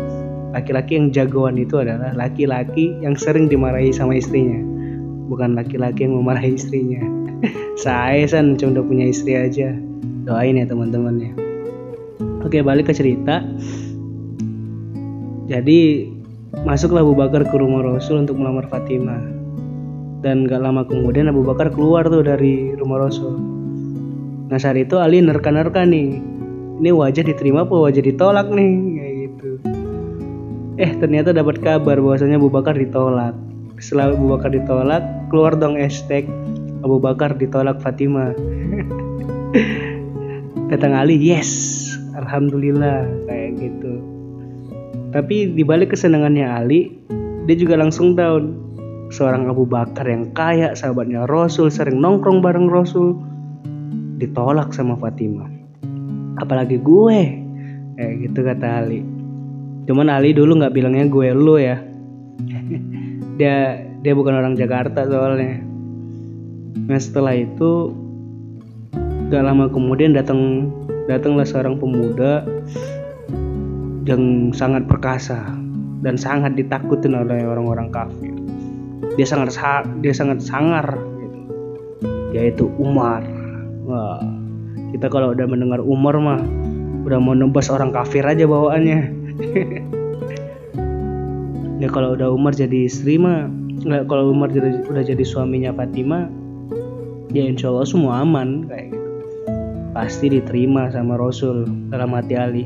laki-laki 0.56 0.96
yang 0.96 1.12
jagoan 1.12 1.60
itu 1.60 1.84
adalah 1.84 2.16
laki-laki 2.16 2.96
yang 3.04 3.20
sering 3.20 3.52
dimarahi 3.52 3.92
sama 3.92 4.16
istrinya 4.16 4.77
bukan 5.28 5.54
laki-laki 5.54 6.08
yang 6.08 6.16
memarahi 6.16 6.56
istrinya. 6.56 7.04
Saya 7.84 8.26
san 8.26 8.56
cuma 8.56 8.80
udah 8.80 8.86
punya 8.88 9.06
istri 9.12 9.36
aja. 9.36 9.76
Doain 10.26 10.58
ya 10.58 10.66
teman-teman 10.66 11.16
ya. 11.22 11.32
Oke 12.44 12.64
balik 12.64 12.90
ke 12.90 12.94
cerita. 12.96 13.44
Jadi 15.48 16.10
masuklah 16.64 17.04
Abu 17.04 17.16
Bakar 17.16 17.48
ke 17.48 17.56
rumah 17.56 17.84
Rasul 17.84 18.24
untuk 18.24 18.40
melamar 18.40 18.68
Fatimah. 18.68 19.20
Dan 20.24 20.50
gak 20.50 20.60
lama 20.60 20.84
kemudian 20.84 21.30
Abu 21.30 21.46
Bakar 21.46 21.72
keluar 21.72 22.08
tuh 22.10 22.26
dari 22.26 22.74
rumah 22.76 23.06
Rasul. 23.08 23.38
Nah 24.48 24.60
saat 24.60 24.80
itu 24.80 24.98
Ali 25.00 25.24
nerka-nerka 25.24 25.84
nih. 25.88 26.20
Ini 26.78 26.90
wajah 26.94 27.24
diterima 27.26 27.64
apa 27.66 27.74
wajah 27.74 28.04
ditolak 28.04 28.48
nih? 28.52 28.72
Kayak 28.96 29.14
gitu. 29.28 29.50
Eh 30.78 30.92
ternyata 31.00 31.34
dapat 31.34 31.62
kabar 31.64 31.98
bahwasanya 31.98 32.38
Abu 32.38 32.52
Bakar 32.52 32.76
ditolak 32.76 33.47
setelah 33.78 34.14
Abu 34.14 34.34
Bakar 34.34 34.50
ditolak 34.54 35.04
keluar 35.30 35.54
dong 35.54 35.78
hashtag 35.78 36.26
Abu 36.82 36.98
Bakar 36.98 37.38
ditolak 37.38 37.78
Fatimah 37.82 38.34
datang 40.72 40.98
Ali 40.98 41.18
yes 41.22 41.86
alhamdulillah 42.18 43.06
kayak 43.30 43.52
gitu. 43.62 43.94
Tapi 45.14 45.56
dibalik 45.56 45.94
kesenangannya 45.94 46.46
Ali 46.46 46.94
dia 47.46 47.56
juga 47.56 47.80
langsung 47.80 48.18
down. 48.18 48.66
Seorang 49.08 49.48
Abu 49.48 49.64
Bakar 49.64 50.04
yang 50.04 50.36
kaya 50.36 50.76
sahabatnya 50.76 51.24
Rasul 51.32 51.72
sering 51.72 52.04
nongkrong 52.04 52.44
bareng 52.44 52.68
Rasul 52.68 53.16
ditolak 54.20 54.76
sama 54.76 55.00
Fatimah 55.00 55.48
apalagi 56.38 56.76
gue 56.84 57.20
kayak 57.98 58.14
gitu 58.28 58.40
kata 58.44 58.68
Ali. 58.84 59.02
Cuman 59.88 60.12
Ali 60.12 60.36
dulu 60.36 60.60
nggak 60.60 60.76
bilangnya 60.76 61.08
gue 61.08 61.32
lo 61.32 61.56
ya 61.56 61.87
dia 63.38 63.86
dia 64.02 64.14
bukan 64.18 64.34
orang 64.34 64.58
Jakarta 64.58 65.06
soalnya 65.06 65.68
Nah 66.88 67.00
setelah 67.02 67.36
itu 67.36 67.92
gak 69.28 69.44
lama 69.44 69.68
kemudian 69.68 70.16
datang 70.16 70.72
datanglah 71.12 71.44
seorang 71.44 71.76
pemuda 71.76 72.48
yang 74.08 74.56
sangat 74.56 74.88
perkasa 74.88 75.52
dan 76.00 76.16
sangat 76.16 76.56
ditakutin 76.56 77.12
oleh 77.12 77.44
orang-orang 77.44 77.92
kafir. 77.92 78.32
Dia 79.20 79.28
sangat 79.28 79.58
dia 80.00 80.16
sangat 80.16 80.40
sangar 80.40 80.96
gitu. 81.20 81.40
Yaitu 82.32 82.72
Umar. 82.80 83.26
Wah, 83.84 84.24
kita 84.96 85.12
kalau 85.12 85.36
udah 85.36 85.44
mendengar 85.44 85.84
Umar 85.84 86.16
mah 86.22 86.40
udah 87.04 87.20
mau 87.20 87.36
nembas 87.36 87.68
orang 87.68 87.92
kafir 87.92 88.24
aja 88.24 88.48
bawaannya. 88.48 89.00
ya 91.78 91.88
kalau 91.94 92.18
udah 92.18 92.34
Umar 92.34 92.58
jadi 92.58 92.90
istri 92.90 93.22
mah 93.22 93.50
nggak 93.86 94.10
kalau 94.10 94.34
Umar 94.34 94.50
jadi, 94.50 94.82
udah 94.90 95.04
jadi 95.06 95.22
suaminya 95.22 95.70
Fatimah 95.74 96.26
ya 97.32 97.46
insya 97.46 97.70
Allah 97.70 97.86
semua 97.86 98.26
aman 98.26 98.66
kayak 98.66 98.94
gitu. 98.94 99.10
Pasti 99.94 100.26
diterima 100.30 100.90
sama 100.94 101.18
Rasul 101.18 101.66
dalam 101.90 102.14
hati 102.14 102.38
Ali. 102.38 102.66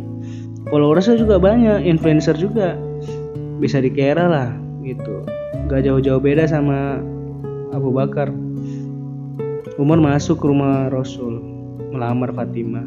Followersnya 0.68 1.20
juga 1.20 1.40
banyak 1.40 1.88
influencer 1.88 2.36
juga. 2.36 2.76
Bisa 3.60 3.80
dikira 3.80 4.28
lah 4.28 4.50
gitu. 4.84 5.24
Gak 5.72 5.88
jauh-jauh 5.88 6.20
beda 6.20 6.48
sama 6.48 7.00
Abu 7.72 7.96
Bakar. 7.96 8.32
Umar 9.80 10.04
masuk 10.04 10.44
ke 10.44 10.46
rumah 10.52 10.92
Rasul 10.92 11.40
melamar 11.96 12.36
Fatimah. 12.36 12.84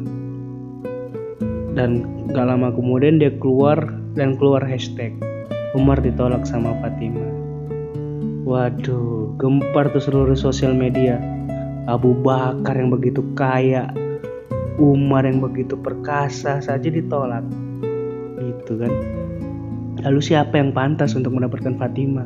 Dan 1.73 2.05
gak 2.29 2.45
lama 2.45 2.69
kemudian 2.69 3.17
dia 3.17 3.33
keluar 3.41 3.81
dan 4.13 4.37
keluar 4.37 4.61
hashtag 4.61 5.11
Umar 5.75 5.99
ditolak 5.99 6.47
sama 6.47 6.71
Fatimah 6.79 7.45
waduh 8.47 9.35
gempar 9.35 9.91
tuh 9.91 9.99
seluruh 9.99 10.37
sosial 10.37 10.71
media 10.71 11.17
Abu 11.85 12.17
Bakar 12.17 12.81
yang 12.81 12.89
begitu 12.89 13.21
kaya, 13.37 13.93
Umar 14.81 15.21
yang 15.21 15.37
begitu 15.37 15.77
perkasa 15.77 16.57
saja 16.57 16.89
ditolak. 16.89 17.45
Gitu 18.41 18.73
kan. 18.81 18.89
Lalu 20.01 20.19
siapa 20.21 20.57
yang 20.57 20.73
pantas 20.73 21.13
untuk 21.13 21.37
mendapatkan 21.37 21.77
Fatimah? 21.77 22.25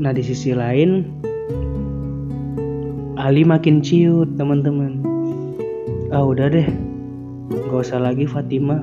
Nah 0.00 0.12
di 0.16 0.22
sisi 0.24 0.56
lain 0.56 1.08
Ali 3.20 3.44
makin 3.44 3.84
ciut 3.84 4.32
teman-teman. 4.40 5.04
Ah 6.08 6.24
udah 6.24 6.48
deh, 6.48 6.68
gak 7.68 7.84
usah 7.84 8.00
lagi 8.00 8.24
Fatimah, 8.24 8.80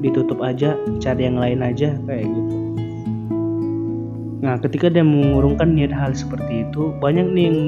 ditutup 0.00 0.40
aja, 0.40 0.76
cari 0.98 1.28
yang 1.28 1.36
lain 1.36 1.60
aja 1.60 1.96
kayak 2.08 2.26
gitu. 2.26 2.54
Nah, 4.40 4.56
ketika 4.56 4.88
dia 4.88 5.04
mengurungkan 5.04 5.76
niat 5.76 5.92
hal 5.92 6.16
seperti 6.16 6.64
itu, 6.64 6.96
banyak 6.96 7.28
nih 7.28 7.44
yang 7.52 7.58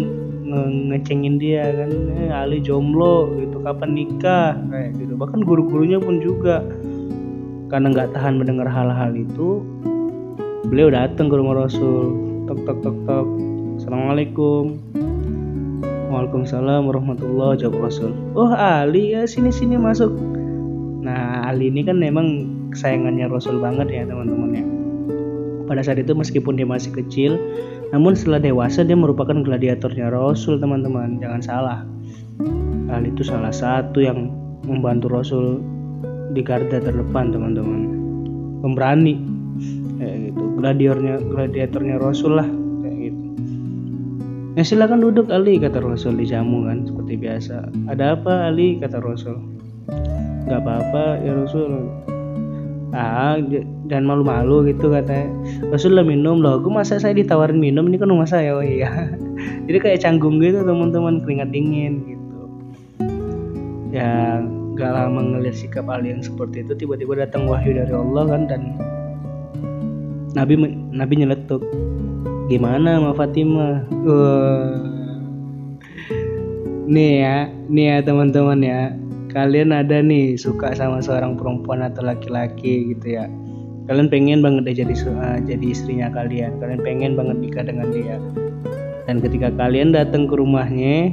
nge 0.42 0.62
ngecengin 0.88 1.37
dia 1.37 1.68
kan, 1.68 1.90
eh, 2.16 2.33
Ali 2.33 2.64
jomblo 2.64 3.29
gitu, 3.37 3.61
kapan 3.61 3.92
nikah 3.92 4.57
kayak 4.73 4.97
gitu. 4.97 5.12
Bahkan 5.16 5.45
guru-gurunya 5.45 6.01
pun 6.01 6.25
juga 6.25 6.64
karena 7.68 7.92
nggak 7.92 8.16
tahan 8.16 8.40
mendengar 8.40 8.68
hal-hal 8.68 9.12
itu, 9.12 9.61
beliau 10.68 10.88
datang 10.88 11.29
ke 11.29 11.37
rumah 11.37 11.68
Rasul, 11.68 12.16
tok 12.49 12.64
tok 12.64 12.79
tok 12.81 12.97
tok, 13.05 13.29
assalamualaikum, 13.77 14.81
Waalaikumsalam 16.12 16.85
warahmatullahi 16.85 17.64
Rasul. 17.73 18.12
Oh 18.37 18.53
Ali 18.53 19.16
ya 19.16 19.25
sini 19.25 19.49
sini 19.49 19.81
masuk. 19.81 20.12
Ali 21.53 21.69
ini 21.69 21.85
kan 21.85 22.01
memang 22.01 22.49
kesayangannya 22.73 23.29
Rasul 23.29 23.61
banget 23.61 23.93
ya 23.93 24.03
teman-teman 24.09 24.51
ya. 24.57 24.65
Pada 25.69 25.85
saat 25.85 26.01
itu 26.01 26.17
meskipun 26.17 26.57
dia 26.57 26.65
masih 26.65 26.97
kecil 26.97 27.37
namun 27.93 28.17
setelah 28.17 28.41
dewasa 28.41 28.81
dia 28.88 28.97
merupakan 28.97 29.37
gladiatornya 29.45 30.09
Rasul 30.09 30.57
teman-teman. 30.57 31.21
Jangan 31.21 31.41
salah. 31.45 31.79
Hal 32.88 33.05
itu 33.05 33.21
salah 33.21 33.53
satu 33.53 34.01
yang 34.01 34.33
membantu 34.65 35.12
Rasul 35.12 35.61
di 36.33 36.41
garda 36.41 36.81
terdepan 36.81 37.37
teman-teman. 37.37 37.81
Pemberani. 38.65 39.21
Kayak 40.01 40.33
gitu. 40.33 40.43
Gladiatornya 40.57 41.15
gladiatornya 41.21 41.97
Rasul 42.01 42.33
lah 42.41 42.49
kayak 42.81 42.97
gitu. 43.12 43.23
Ya 44.57 44.62
silakan 44.65 45.05
duduk 45.05 45.29
Ali 45.29 45.61
kata 45.61 45.85
Rasul. 45.85 46.17
Dijamu 46.17 46.65
kan 46.65 46.88
seperti 46.88 47.21
biasa. 47.21 47.69
Ada 47.93 48.17
apa 48.17 48.49
Ali? 48.49 48.81
kata 48.81 49.05
Rasul 49.05 49.37
nggak 50.46 50.61
apa-apa 50.62 51.22
ya 51.22 51.33
Rasul. 51.37 51.88
Ah 52.92 53.40
jangan 53.88 54.05
malu-malu 54.05 54.68
gitu 54.68 54.92
katanya. 54.92 55.33
Rasulullah 55.72 56.05
minum 56.05 56.44
loh. 56.44 56.61
Aku 56.61 56.68
masa 56.68 57.00
saya 57.00 57.16
ditawarin 57.16 57.57
minum? 57.57 57.88
Ini 57.88 57.96
kan 57.96 58.12
rumah 58.12 58.28
saya 58.28 58.52
oh 58.52 58.64
iya. 58.64 58.88
Jadi 59.66 59.78
kayak 59.81 60.02
canggung 60.05 60.42
gitu 60.44 60.61
teman-teman 60.61 61.24
keringat 61.24 61.48
dingin 61.52 62.05
gitu. 62.05 62.40
Ya 63.92 64.44
gak 64.76 64.92
lama 64.92 65.20
ngeliat 65.20 65.57
sikap 65.57 65.85
Ali 65.88 66.16
yang 66.16 66.24
seperti 66.24 66.64
itu 66.64 66.72
tiba-tiba 66.72 67.16
datang 67.16 67.44
wahyu 67.44 67.76
dari 67.76 67.92
Allah 67.92 68.24
kan 68.24 68.48
dan 68.48 68.62
Nabi 70.33 70.57
Nabi 70.92 71.12
nyeletuk 71.20 71.61
gimana 72.48 73.00
sama 73.00 73.12
Fatimah? 73.12 73.85
Uh. 74.05 74.72
nih 76.83 77.24
ya 77.24 77.37
nih 77.72 77.85
ya 77.88 77.96
teman-teman 78.05 78.59
ya 78.61 78.92
kalian 79.33 79.73
ada 79.73 80.05
nih 80.05 80.37
suka 80.37 80.77
sama 80.77 81.01
seorang 81.01 81.40
perempuan 81.40 81.81
atau 81.81 82.05
laki-laki 82.05 82.92
gitu 82.95 83.16
ya. 83.16 83.27
Kalian 83.88 84.12
pengen 84.12 84.45
banget 84.45 84.62
deh 84.68 84.77
jadi 84.85 84.95
uh, 85.09 85.38
jadi 85.42 85.66
istrinya 85.66 86.12
kalian. 86.12 86.61
Kalian 86.61 86.81
pengen 86.85 87.12
banget 87.18 87.37
nikah 87.40 87.64
dengan 87.66 87.88
dia. 87.90 88.21
Dan 89.09 89.18
ketika 89.18 89.51
kalian 89.59 89.90
datang 89.90 90.31
ke 90.31 90.38
rumahnya 90.38 91.11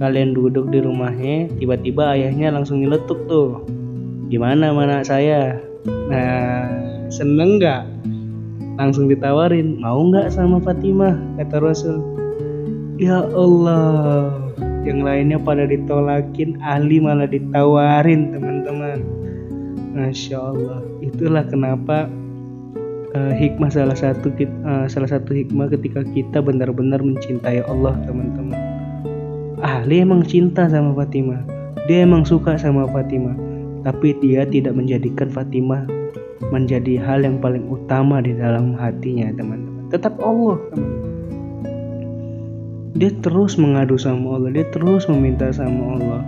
kalian 0.00 0.36
duduk 0.36 0.68
di 0.72 0.80
rumahnya 0.80 1.48
tiba-tiba 1.60 2.16
ayahnya 2.16 2.54
langsung 2.54 2.80
nyeletuk 2.80 3.26
tuh. 3.28 3.66
Gimana 4.32 4.72
mana 4.72 5.02
saya? 5.04 5.60
Nah 6.08 6.70
seneng 7.12 7.60
nggak? 7.60 7.84
Langsung 8.78 9.10
ditawarin 9.10 9.82
mau 9.82 10.00
nggak 10.00 10.32
sama 10.32 10.62
Fatimah? 10.62 11.16
kata 11.42 11.60
Rasul. 11.60 12.00
Ya 12.96 13.20
Allah 13.36 14.45
yang 14.86 15.02
lainnya 15.02 15.36
pada 15.42 15.66
ditolakin 15.66 16.56
Ali 16.62 17.02
malah 17.02 17.26
ditawarin 17.26 18.30
teman-teman. 18.30 19.02
Masya 19.92 20.38
Allah. 20.38 20.80
Itulah 21.02 21.44
kenapa 21.50 22.06
uh, 23.18 23.32
hikmah 23.34 23.68
salah 23.74 23.98
satu 23.98 24.30
uh, 24.62 24.86
salah 24.86 25.10
satu 25.10 25.34
hikmah 25.34 25.66
ketika 25.74 26.06
kita 26.14 26.38
benar-benar 26.38 27.02
mencintai 27.02 27.66
Allah 27.66 27.98
teman-teman. 28.06 28.56
Ali 29.64 30.04
emang 30.04 30.22
cinta 30.22 30.70
sama 30.70 30.94
Fatimah. 30.94 31.42
Dia 31.90 32.06
emang 32.06 32.22
suka 32.22 32.54
sama 32.54 32.86
Fatimah. 32.86 33.34
Tapi 33.82 34.14
dia 34.22 34.46
tidak 34.46 34.78
menjadikan 34.78 35.26
Fatimah 35.30 35.82
menjadi 36.54 37.00
hal 37.02 37.26
yang 37.26 37.42
paling 37.42 37.66
utama 37.66 38.22
di 38.22 38.36
dalam 38.36 38.78
hatinya 38.78 39.34
teman-teman. 39.34 39.90
Tetap 39.90 40.14
Allah 40.22 40.58
teman-teman 40.70 41.15
dia 42.96 43.12
terus 43.20 43.60
mengadu 43.60 44.00
sama 44.00 44.40
Allah 44.40 44.50
dia 44.56 44.66
terus 44.72 45.04
meminta 45.06 45.52
sama 45.52 46.00
Allah. 46.00 46.22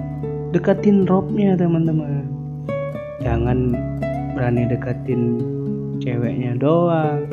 Dekatin 0.52 1.04
robnya 1.04 1.56
teman-teman. 1.56 2.28
Jangan 3.20 3.72
berani 4.36 4.68
dekatin 4.68 5.40
ceweknya 6.00 6.56
doang. 6.56 7.24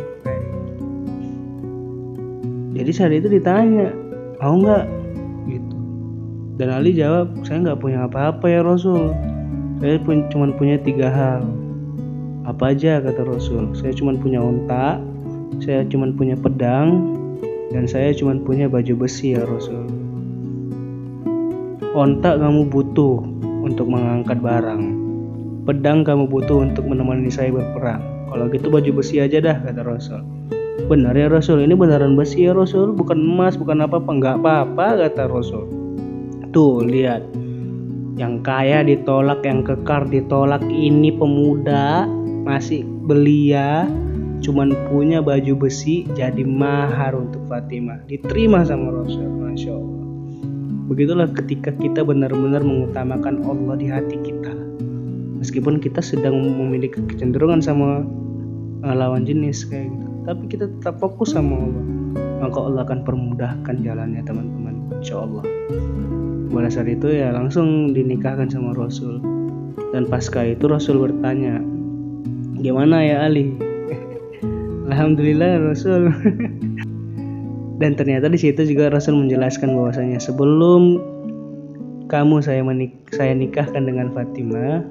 Jadi 2.76 2.92
saat 2.92 3.16
itu 3.16 3.32
ditanya 3.32 3.92
mau 4.44 4.60
nggak? 4.60 4.86
Gitu. 5.48 5.76
Dan 6.60 6.68
Ali 6.72 6.92
jawab 6.96 7.36
saya 7.48 7.64
nggak 7.72 7.80
punya 7.80 8.08
apa-apa 8.08 8.46
ya 8.48 8.64
Rasul. 8.64 9.16
Saya 9.80 10.00
pun 10.04 10.28
cuma 10.32 10.52
punya 10.56 10.80
tiga 10.80 11.08
hal. 11.08 11.44
Apa 12.48 12.76
aja 12.76 13.00
kata 13.00 13.24
Rasul. 13.24 13.72
Saya 13.76 13.96
cuma 13.96 14.16
punya 14.16 14.40
unta 14.44 15.00
saya 15.64 15.88
cuma 15.88 16.12
punya 16.12 16.36
pedang 16.36 17.16
dan 17.74 17.90
saya 17.90 18.14
cuma 18.14 18.38
punya 18.42 18.70
baju 18.70 19.06
besi 19.06 19.34
ya 19.34 19.46
Rasul. 19.46 19.86
Onta 21.96 22.36
kamu 22.36 22.68
butuh 22.68 23.24
untuk 23.64 23.88
mengangkat 23.88 24.44
barang. 24.44 24.84
Pedang 25.66 26.06
kamu 26.06 26.30
butuh 26.30 26.62
untuk 26.62 26.86
menemani 26.86 27.32
saya 27.32 27.50
berperang. 27.50 28.04
Kalau 28.30 28.52
gitu 28.52 28.68
baju 28.68 28.92
besi 29.02 29.24
aja 29.24 29.40
dah 29.42 29.58
kata 29.64 29.82
Rasul. 29.82 30.22
Benar 30.86 31.16
ya 31.16 31.32
Rasul. 31.32 31.64
Ini 31.64 31.74
beneran 31.74 32.14
besi 32.20 32.46
ya 32.46 32.54
Rasul. 32.54 32.94
Bukan 32.94 33.18
emas 33.18 33.56
bukan 33.56 33.82
apa 33.82 33.98
apa 33.98 34.12
nggak 34.12 34.36
apa-apa 34.44 34.88
kata 35.08 35.24
Rasul. 35.32 35.66
Tuh 36.52 36.84
lihat. 36.86 37.24
Yang 38.16 38.48
kaya 38.48 38.80
ditolak, 38.84 39.44
yang 39.48 39.64
kekar 39.64 40.08
ditolak. 40.08 40.64
Ini 40.68 41.16
pemuda 41.16 42.08
masih 42.46 42.84
belia, 42.84 43.90
cuman 44.46 44.78
punya 44.94 45.26
baju 45.26 45.58
besi 45.58 46.06
jadi 46.14 46.46
mahar 46.46 47.18
untuk 47.18 47.42
Fatimah. 47.50 48.06
Diterima 48.06 48.62
sama 48.62 48.94
Rasul, 48.94 49.26
masya 49.26 49.74
Allah. 49.74 50.06
Begitulah 50.86 51.34
ketika 51.34 51.74
kita 51.74 52.06
benar-benar 52.06 52.62
mengutamakan 52.62 53.42
Allah 53.42 53.74
di 53.74 53.90
hati 53.90 54.22
kita. 54.22 54.54
Meskipun 55.42 55.82
kita 55.82 56.06
sedang 56.06 56.38
memiliki 56.38 57.02
kecenderungan 57.10 57.66
sama 57.66 58.06
eh, 58.86 58.94
lawan 58.94 59.26
jenis 59.26 59.66
kayak 59.66 59.90
gitu, 59.90 60.08
tapi 60.30 60.44
kita 60.46 60.66
tetap 60.70 61.02
fokus 61.02 61.34
sama 61.34 61.58
Allah. 61.58 61.86
Maka 62.46 62.58
Allah 62.62 62.82
akan 62.86 63.00
permudahkan 63.02 63.76
jalannya 63.82 64.22
teman-teman, 64.22 64.76
insya 65.02 65.26
Allah 65.26 65.42
pada 66.56 66.72
saat 66.72 66.88
itu 66.88 67.12
ya 67.12 67.36
langsung 67.36 67.92
dinikahkan 67.92 68.48
sama 68.48 68.72
Rasul 68.72 69.20
dan 69.92 70.08
pasca 70.08 70.40
itu 70.48 70.72
Rasul 70.72 71.04
bertanya 71.04 71.60
gimana 72.64 73.04
ya 73.04 73.28
Ali 73.28 73.52
Alhamdulillah 74.90 75.66
Rasul. 75.66 76.10
Dan 77.82 77.92
ternyata 78.00 78.32
di 78.32 78.40
situ 78.40 78.64
juga 78.64 78.88
Rasul 78.94 79.20
menjelaskan 79.20 79.76
bahwasanya 79.76 80.22
sebelum 80.22 81.02
kamu 82.08 82.40
saya 82.40 82.62
menik 82.62 82.94
saya 83.12 83.34
nikahkan 83.34 83.84
dengan 83.84 84.14
Fatimah 84.14 84.86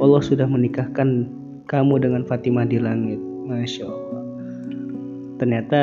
Allah 0.00 0.22
sudah 0.22 0.46
menikahkan 0.46 1.28
kamu 1.66 2.00
dengan 2.00 2.22
Fatimah 2.24 2.64
di 2.68 2.78
langit. 2.78 3.20
Masya 3.46 3.84
Allah. 3.86 4.22
Ternyata 5.38 5.80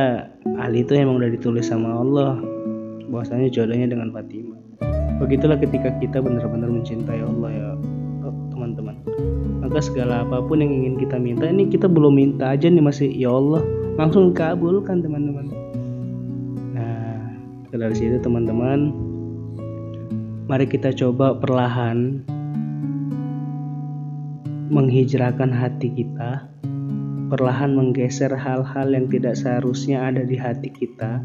Ali 0.60 0.84
itu 0.84 0.98
emang 0.98 1.22
udah 1.22 1.32
ditulis 1.32 1.70
sama 1.70 2.02
Allah 2.02 2.40
bahwasanya 3.08 3.54
jodohnya 3.54 3.92
dengan 3.92 4.10
Fatimah. 4.10 4.60
Begitulah 5.22 5.62
ketika 5.62 5.94
kita 6.02 6.20
benar-benar 6.20 6.68
mencintai 6.68 7.22
Allah 7.22 7.50
ya. 7.54 7.70
Maka 9.74 9.90
segala 9.90 10.22
apa 10.22 10.38
pun 10.46 10.62
yang 10.62 10.70
ingin 10.70 11.02
kita 11.02 11.18
minta 11.18 11.50
ini 11.50 11.66
kita 11.66 11.90
belum 11.90 12.14
minta 12.14 12.54
aja 12.54 12.70
nih 12.70 12.78
masih 12.78 13.10
ya 13.10 13.34
Allah 13.34 13.66
langsung 13.98 14.30
kabulkan 14.30 15.02
teman-teman. 15.02 15.50
Nah 16.78 17.34
dari 17.74 17.98
situ 17.98 18.22
teman-teman 18.22 18.94
mari 20.46 20.70
kita 20.70 20.94
coba 20.94 21.34
perlahan 21.42 22.22
menghijrahkan 24.70 25.50
hati 25.50 25.90
kita 25.90 26.46
perlahan 27.34 27.74
menggeser 27.74 28.30
hal-hal 28.30 28.94
yang 28.94 29.10
tidak 29.10 29.34
seharusnya 29.34 30.06
ada 30.06 30.22
di 30.22 30.38
hati 30.38 30.70
kita 30.70 31.18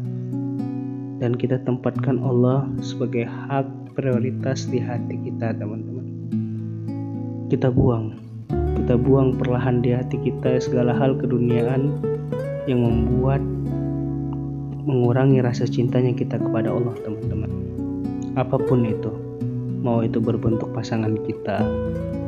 dan 1.21 1.37
kita 1.37 1.61
tempatkan 1.69 2.17
Allah 2.25 2.65
sebagai 2.81 3.29
hak 3.29 3.93
prioritas 3.93 4.65
di 4.65 4.81
hati 4.81 5.21
kita 5.21 5.53
teman-teman. 5.53 6.09
Kita 7.53 7.69
buang 7.69 8.28
kita 8.77 8.93
buang 8.99 9.37
perlahan 9.37 9.81
di 9.81 9.95
hati 9.95 10.19
kita 10.21 10.61
segala 10.61 10.93
hal 10.93 11.17
keduniaan 11.17 11.97
yang 12.69 12.85
membuat 12.85 13.41
mengurangi 14.85 15.41
rasa 15.41 15.69
cintanya 15.69 16.13
kita 16.13 16.37
kepada 16.37 16.73
Allah 16.73 16.93
teman-teman. 17.01 17.49
Apa 18.37 18.57
pun 18.57 18.85
itu 18.85 19.13
mau 19.79 20.03
itu 20.03 20.19
berbentuk 20.19 20.69
pasangan 20.75 21.15
kita 21.23 21.63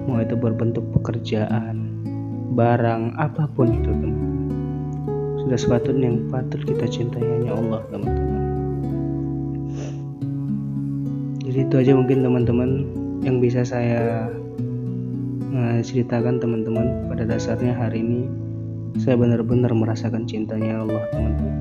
mau 0.07 0.17
itu 0.23 0.33
berbentuk 0.33 0.81
pekerjaan 0.97 1.91
barang 2.57 3.15
apa 3.15 3.47
pun 3.53 3.69
itu 3.71 3.89
teman-teman. 3.89 4.49
Sudah 5.45 5.57
sepatutnya 5.57 6.05
yang 6.11 6.19
patut 6.27 6.61
kita 6.63 6.85
cintai 6.89 7.23
hanya 7.23 7.55
Allah 7.55 7.81
teman-teman. 7.89 8.39
Jadi 11.41 11.59
itu 11.67 11.75
aja 11.75 11.91
mungkin 11.95 12.23
teman-teman 12.23 12.69
yang 13.27 13.43
bisa 13.43 13.67
saya 13.67 14.31
ceritakan 15.83 16.39
teman-teman 16.39 17.11
pada 17.11 17.27
dasarnya 17.27 17.75
hari 17.75 17.99
ini 17.99 18.23
saya 19.03 19.19
benar-benar 19.19 19.75
merasakan 19.75 20.23
cintanya 20.23 20.79
Allah 20.79 21.03
teman-teman. 21.11 21.55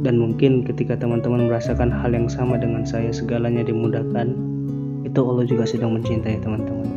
Dan 0.00 0.14
mungkin 0.16 0.64
ketika 0.64 0.96
teman-teman 0.96 1.50
merasakan 1.50 1.92
hal 1.92 2.16
yang 2.16 2.30
sama 2.30 2.56
dengan 2.56 2.88
saya 2.88 3.12
segalanya 3.12 3.66
dimudahkan 3.66 4.32
itu 5.04 5.20
Allah 5.20 5.44
juga 5.44 5.68
sedang 5.68 5.92
mencintai 6.00 6.40
teman-teman. 6.40 6.88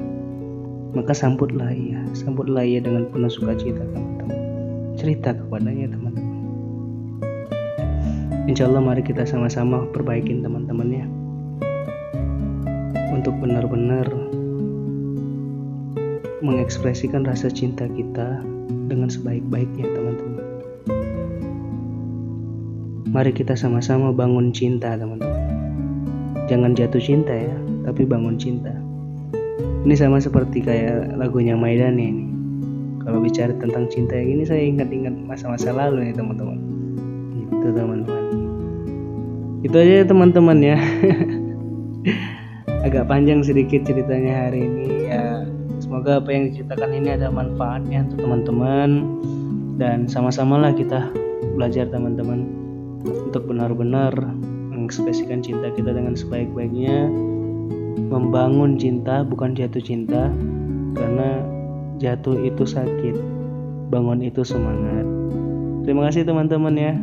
Maka 0.96 1.12
sambutlah 1.12 1.72
ia 1.76 2.00
sambutlah 2.16 2.64
ia 2.64 2.80
dengan 2.80 3.12
penuh 3.12 3.32
sukacita 3.32 3.84
teman-teman. 3.92 4.40
Cerita 4.96 5.36
kepadanya 5.36 5.92
teman-teman. 5.92 6.36
Insya 8.48 8.72
Allah 8.72 8.84
mari 8.84 9.04
kita 9.04 9.28
sama-sama 9.28 9.84
perbaikin 9.92 10.44
teman-temannya 10.44 11.08
untuk 13.12 13.36
benar-benar 13.38 14.21
mengekspresikan 16.42 17.24
rasa 17.24 17.48
cinta 17.48 17.88
kita 17.90 18.42
dengan 18.90 19.08
sebaik-baiknya 19.08 19.88
teman-teman. 19.94 20.46
Mari 23.10 23.32
kita 23.32 23.58
sama-sama 23.58 24.12
bangun 24.12 24.52
cinta 24.52 24.98
teman-teman. 24.98 25.42
Jangan 26.50 26.76
jatuh 26.76 27.02
cinta 27.02 27.32
ya, 27.32 27.56
tapi 27.88 28.04
bangun 28.04 28.36
cinta. 28.36 28.74
Ini 29.82 29.98
sama 29.98 30.22
seperti 30.22 30.62
kayak 30.62 31.18
lagunya 31.18 31.58
Maidani 31.58 32.06
ini. 32.06 32.26
Kalau 33.02 33.18
bicara 33.18 33.50
tentang 33.58 33.90
cinta 33.90 34.14
yang 34.14 34.40
ini 34.40 34.44
saya 34.46 34.62
ingat-ingat 34.62 35.16
masa-masa 35.26 35.74
lalu 35.74 36.12
nih 36.12 36.16
teman-teman. 36.18 36.60
Itu 37.50 37.70
teman-teman 37.74 38.22
itu 39.62 39.78
aja 39.78 39.94
ya 40.02 40.06
teman-teman 40.10 40.58
ya 40.58 40.74
agak 42.86 43.06
panjang 43.06 43.46
sedikit 43.46 43.86
ceritanya 43.86 44.50
hari 44.50 44.66
ini 44.66 45.01
semoga 45.92 46.24
apa 46.24 46.32
yang 46.32 46.44
diceritakan 46.48 46.92
ini 47.04 47.10
ada 47.20 47.28
manfaatnya 47.28 48.08
untuk 48.08 48.24
teman-teman. 48.24 48.90
Dan 49.76 50.08
sama-sama 50.08 50.56
lah 50.56 50.72
kita 50.72 51.12
belajar 51.60 51.84
teman-teman 51.92 52.48
untuk 53.04 53.44
benar-benar 53.44 54.16
mengekspresikan 54.72 55.44
cinta 55.44 55.68
kita 55.76 55.92
dengan 55.92 56.16
sebaik-baiknya. 56.16 57.12
Membangun 58.08 58.80
cinta 58.80 59.28
bukan 59.28 59.52
jatuh 59.52 59.84
cinta 59.84 60.32
karena 60.96 61.44
jatuh 62.00 62.40
itu 62.40 62.64
sakit 62.64 63.20
bangun 63.92 64.24
itu 64.24 64.48
semangat. 64.48 65.04
Terima 65.84 66.08
kasih 66.08 66.24
teman-teman 66.24 66.76
ya. 66.80 66.96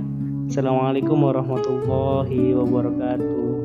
Assalamualaikum 0.49 1.29
warahmatullahi 1.29 2.57
wabarakatuh 2.57 3.58